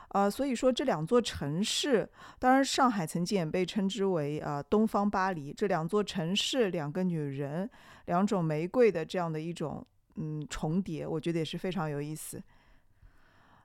[0.07, 2.09] 啊，所以说这两座城市，
[2.39, 5.53] 当然上海曾经也被称之为呃东方巴黎。
[5.53, 7.69] 这两座城市，两个女人，
[8.05, 9.85] 两种玫瑰的这样的一种
[10.15, 12.41] 嗯重叠，我觉得也是非常有意思。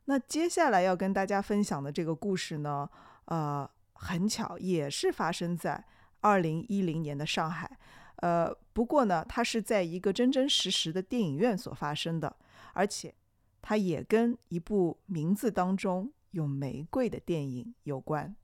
[0.04, 2.88] 那接下来要跟大家分享的这个故事呢？
[3.26, 5.84] 呃，很巧，也是发生在
[6.20, 7.78] 二零一零年的上海。
[8.16, 12.36] 呃，不过呢，它是在一个真真实实的电影院所发生的，
[12.72, 13.14] 而且
[13.60, 18.34] 它也跟一部名字当中有玫瑰的电影有关。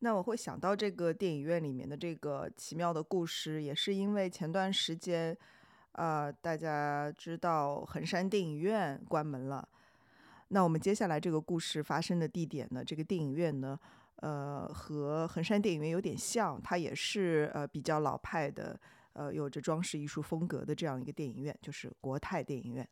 [0.00, 5.36] 那我会想到这个电影院里面的这个奇妙的故事，也是因为前段时间，
[5.92, 9.66] 呃，大家知道衡山电影院关门了。
[10.48, 12.84] 那我们接下来这个故事发生的地点呢？
[12.84, 13.78] 这个电影院呢，
[14.16, 18.78] 呃，和衡山电影院有点像，它也是呃比较老派的
[19.14, 22.88] 呃，有着装饰艺术风格的这样一个电影院，就是国泰电影院。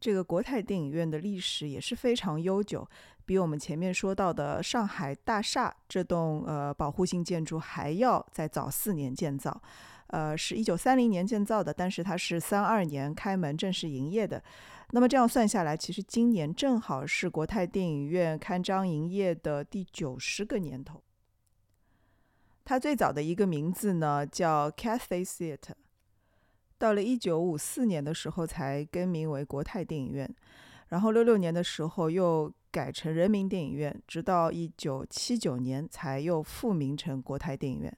[0.00, 2.84] 这个国泰电影院的历史也是非常悠久，
[3.24, 9.62] 比我们前面说到的上海大厦这栋呃保护性建筑还要再早四年建造，
[10.08, 14.42] 呃，是一九三零年建造的，但是它是三二年开门正式营业的。
[14.94, 21.02] 那么这样算下来，其实今年正好是国泰电影院开张营业的第九十个年头。
[22.62, 25.74] 它最早的一个名字呢叫 Cathay Theatre。
[26.76, 30.28] 到了一九五四年的时候，才更名为国泰电影院，
[30.88, 37.96] 然后六六年的时候又改成人民电影院，直到一九七九年才又复名成国泰电影院。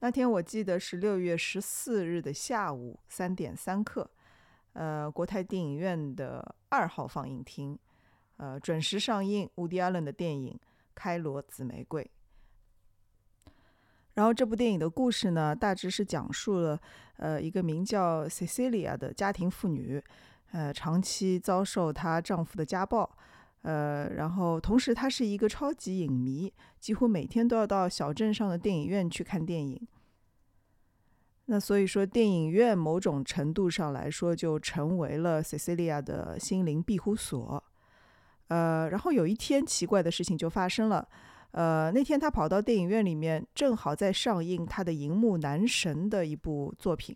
[0.00, 4.10] 那天我记得是六月十四日的下午三点三刻，
[4.72, 7.78] 呃，国泰电影院的二号放映厅，
[8.38, 10.54] 呃，准时上映伍迪·艾伦的电影
[10.94, 12.02] 《开罗紫玫瑰》。
[14.14, 16.78] 然后这部电影的故事呢，大致是讲述了，
[17.16, 20.02] 呃，一个名叫 Cecilia 的家庭妇女，
[20.52, 23.10] 呃，长期遭受她丈夫的家暴，
[23.62, 29.88] 呃，然后同时她是一个超级影迷，几乎每天都要到小镇上的电影院去看电影。
[31.52, 37.62] 那所以说，电影院某种程度上来说，就成为了 Cecilia 的心灵庇护所。
[38.48, 41.06] 呃，然后有一天，奇怪的事情就发生了。
[41.50, 47.14] 呃，那天他跑到电影院里面，正好在上映他的《荧幕男神》的一部作品。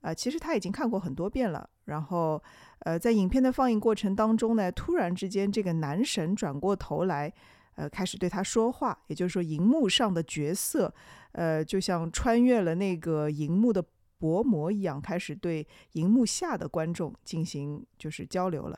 [0.00, 1.70] 呃，其实他已经看过很多遍了。
[1.84, 2.42] 然后，
[2.80, 7.32] 呃，在影片的放映过程当中呢，突然之间，这个男神转过头来，
[7.78, 8.98] 呃，开始对他说话。
[9.06, 10.92] 也就是说，荧幕上的角色，
[11.32, 13.80] 呃，就像穿越了那个荧幕的
[14.18, 18.76] 薄膜一样，开始对荧幕下的观众进行就是交流了。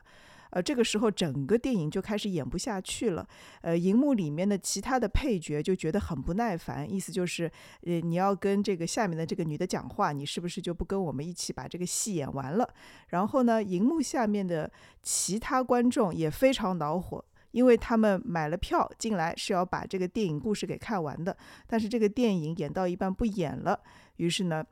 [0.51, 3.25] 呃，这个时候整个电影就开始演不下去了。
[3.61, 7.49] 呃，荧幕里面的其他的配角就觉得很不耐烦，意思就是，
[7.85, 12.67] 呃，你要跟这个下面的这个女的讲话，你是不是就不跟我们一起把这个戏演完了？
[13.07, 14.69] 然后呢，荧幕下面的
[15.01, 21.37] 其他观众也非常恼火，因为他们买了票进来是要把这个电影故事给看完的，
[21.67, 23.79] 但是这个电影演到一半不演了，
[24.17, 24.63] 于是呢。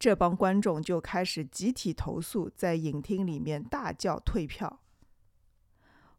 [0.00, 4.78] 这帮观众就开始集体投诉，在影厅里面大叫退票。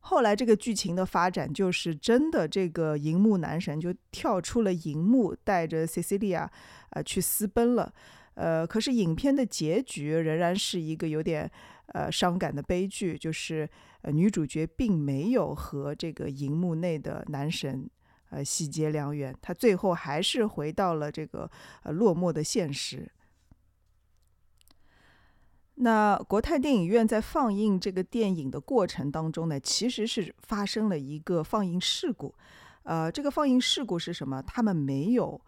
[0.02, 6.46] 后来这个剧情的发展就是真的，这个荧幕男神就跳出了荧幕，带着 Cecilia
[6.90, 7.94] 呃去私奔了。
[8.34, 11.50] 呃，可是影片的结局仍然是一个有点
[11.94, 13.70] 呃伤感的悲剧，就是
[14.02, 17.90] 呃女主角并没有和这个荧幕内的男神
[18.30, 21.50] 呃喜结良缘，她最后还是回到了这个
[21.84, 23.12] 呃落寞的现实。
[25.82, 32.36] 那国泰电影院在放映这个电影的过程当中呢，其实是发生了一个放映事故。
[32.84, 34.42] 呃，这个放映事故是什么？
[34.42, 35.40] 他们没有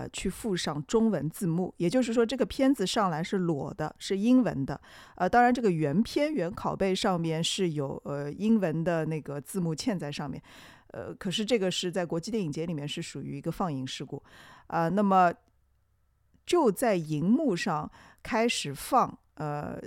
[0.00, 4.80] 呃去附上中文字幕，也就是说，这个片子上来是裸的，是英文的。
[5.16, 10.42] 呃，当然这个原片原拷贝上面是有呃英文的那个字幕嵌在上面。
[10.88, 14.22] 呃，可是这个是在国际电影节里面是属于一个放映事故。
[14.68, 15.32] 啊，那么
[16.46, 17.90] 就在荧幕上
[18.22, 19.18] 开始放。
[19.34, 19.80] 呃，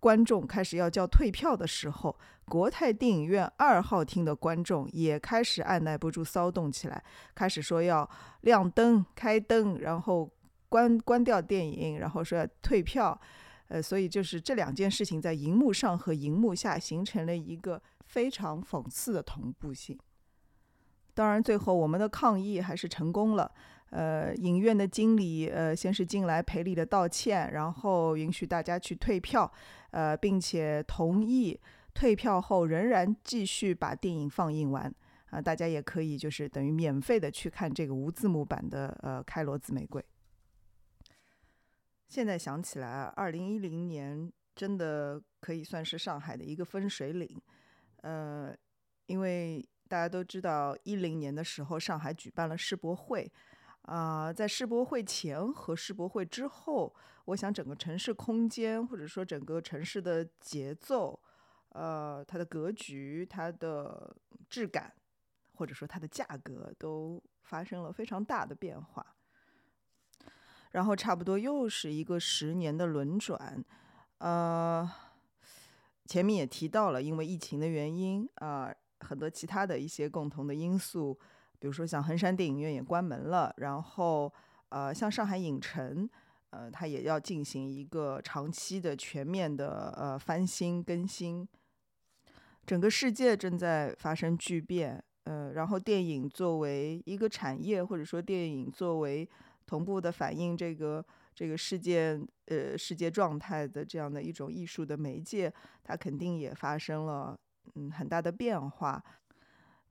[0.00, 2.16] 观众开始要叫退票的时候，
[2.48, 7.02] 国泰电影院二号厅的观众也开始按耐不住骚动起来，
[7.34, 8.08] 开始说要
[8.42, 10.30] 亮灯、开灯，然后
[10.68, 13.18] 关关掉电影，然后说要退票。
[13.68, 19.98] 呃，所以就是这两件事情在荧幕上和荧幕下形成了一个非常讽刺的同步性。
[21.14, 23.50] 当然，最后我们的抗议还是成功了。
[23.90, 29.50] 呃，影院的经理呃，先是进来赔礼的道歉，然后允许大家去退票，
[29.92, 31.58] 呃，并且同意
[31.94, 34.92] 退票后仍然继续把电影放映完
[35.30, 40.02] 啊，大家也可以就是等于免费的去看这个无字幕版的呃《开罗紫玫瑰》。
[42.08, 47.40] 现在想起来啊，二零一零年真的可以算是上海的一个分水岭，
[48.02, 48.54] 呃，
[49.06, 53.32] 因为大家都知道一零年的时候上海举办了世博会。
[53.82, 56.94] 啊，在世博会前和世博会之后，
[57.26, 61.20] 我想整个城市空间或者说整个城市的节奏，
[61.74, 64.16] 呃，它的格局、它的
[64.48, 64.94] 质感，
[65.52, 69.04] 或者说它的价格，都发生了非常大的变化。
[70.70, 73.64] 然后差不多又是一个十年的轮转，
[74.18, 74.90] 呃，
[76.06, 81.18] 前面也提到了，因为疫情的原因啊，很多其他的一些共同的因素。
[81.60, 84.30] 比如说，像衡山电影院也关门了，然后，
[84.68, 86.08] 呃，像上海影城，
[86.50, 91.48] 呃，它也要进行一个长期的、全面的呃翻新更新。
[92.66, 99.28] 整个世界正在发生巨变，呃，然后电影作为一个产业，或者说电影作为
[99.66, 101.04] 同步的反映这个
[101.34, 105.52] 这个世界呃世界状态的这样的一种艺术的媒介，
[105.82, 107.38] 它肯定也发生了
[107.74, 109.02] 嗯很大的变化。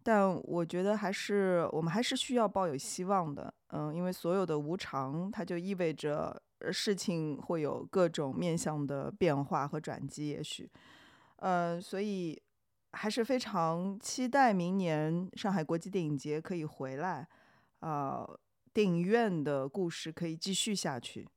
[0.06, 10.70] 但我觉得还是我们还是需要抱有希望的，嗯，因为所有的无常，它就意味着事情会有各种面向的变化和转机，也许，
[11.38, 12.38] 呃，所以
[12.94, 17.28] 还是非常期待明年上海国际电影节可以回来，
[17.80, 18.26] 啊，
[18.74, 21.28] 电影院的故事可以继续下去。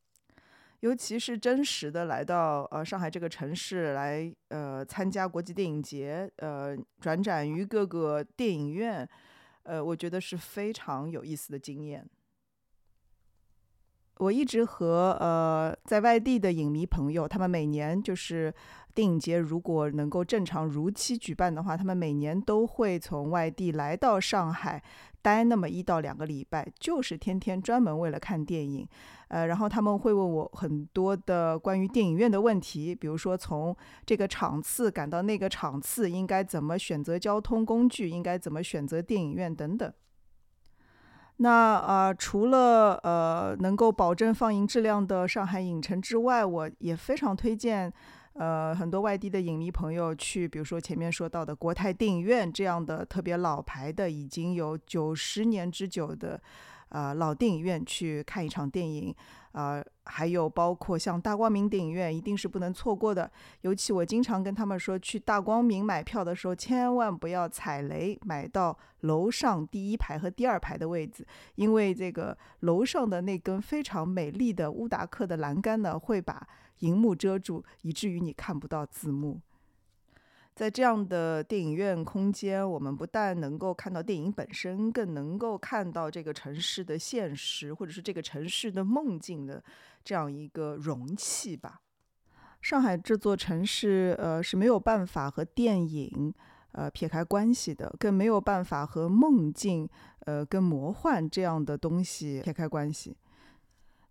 [0.80, 9.08] 尤其是真实的来到呃上海这个城市来呃参加国际电影节，呃转展于各个电影院，
[9.62, 12.06] 呃我觉得是非常有意思的经验。
[14.18, 18.52] 我一直和呃在外地的影迷朋友，他们每年就是
[18.94, 24.82] 电影节如果能够正常如期举办的话，他们每年都会从外地来到上海
[25.20, 28.88] 待那么一到两个礼拜，就是天天专门为了看电影。
[29.28, 39.92] 呃，然后他们会问我很多的关于电影院的问题，比如说从这个场次赶到那个场次应该怎么选择交通工具，应该怎么选择电影院等等。
[41.38, 47.92] 那呃，除了呃能够保证放映质量的上海影城之外，我也非常推荐
[48.34, 56.40] 呃很多外地的影迷朋友去，比如说前面说到的国泰电影院这样的特别老牌的，已经有九十年之久的。
[56.88, 59.14] 啊，老电影院去看一场电影，
[59.52, 63.30] 啊，还有包括像大光明电影院，一定是不能错过的。
[63.62, 71.26] 尤其我经常跟他们说，去大光明买票的时候，千万不要踩雷，买到楼上第一排和第二排的位置，
[71.56, 76.46] 因为这个楼上的那根非常美丽的乌达克的栏杆呢，会把
[76.80, 79.40] 荧幕遮住，以至于你看不到字幕。
[80.56, 89.62] 在这样的电影院空间，我们不但能够看到电影本身，更能够看到这个城市的现实，或者是这个城市的梦境的
[90.02, 91.82] 这样一个容器吧。
[92.62, 96.32] 上海这座城市，呃，是没有办法和电影，
[96.72, 99.86] 呃，撇开关系的，更没有办法和梦境，
[100.20, 103.14] 呃，跟魔幻这样的东西撇开关系。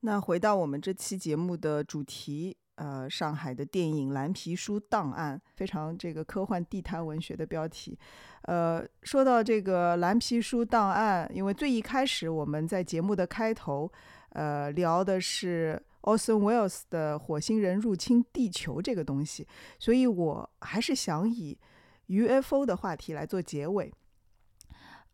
[0.01, 2.55] 那回到我们这期节目的主题。
[2.75, 7.97] 呃，上海的电影《蓝皮书档案》非常这个科幻地摊文学的标题。
[8.41, 13.91] 呃，说到这个《蓝皮书档案》，因为最一开始我们在节目的开头，
[14.29, 19.47] 呃，聊的是 Orson Welles 的《火星人入侵地球》这个东西，
[19.79, 21.57] 所以我还是想以
[22.07, 23.91] UFO 的话题来做结尾。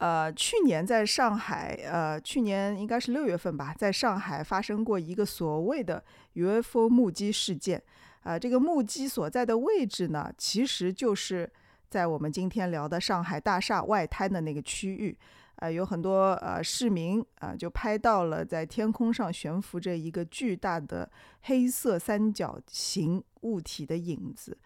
[0.02, 7.80] 呃，去年在上海，呃，去年应该是六月份吧，在上海发生过一个所谓的 UFO 目击事件。
[8.24, 11.48] 啊，这个目击所在的位置呢，其实就是
[11.88, 15.16] 在我们今天聊的上海大厦外滩的那个区域。
[15.58, 21.08] 啊，有很多呃市民啊，就拍到了在天空上悬浮着一个巨大的
[21.42, 24.58] 黑色三角形物体的影子。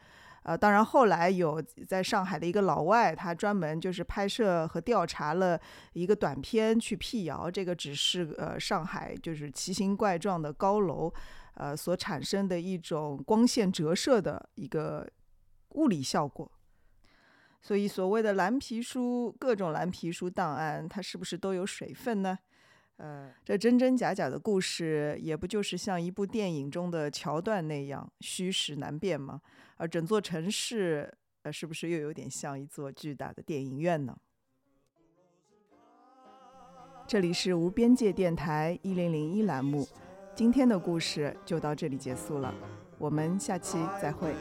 [0.47, 5.59] 呃，当然，后来有在上海的一个老外，他专门就是拍摄和调查了
[5.93, 11.11] 一个短片，去辟谣这个只是呃上海就是奇形怪状的高楼，
[11.55, 15.09] 呃所产生的一种光线折射的一个
[15.69, 16.51] 物理效果。
[17.59, 22.37] 所以，所谓的蓝皮书，各种蓝皮书档案，它是不是都有水分呢？
[22.97, 29.41] 呃，这真真假假的故事，也不就是像一部电影中的桥段那样虚实难辨吗？
[29.75, 34.15] 而整座城市，呃，是不是又有点像一座巨大的电影院呢？
[37.05, 39.87] 这里是无边界电台一零零一栏目，
[40.33, 42.55] 今天的故事就到这里结束了，
[42.97, 44.33] 我们下期再会。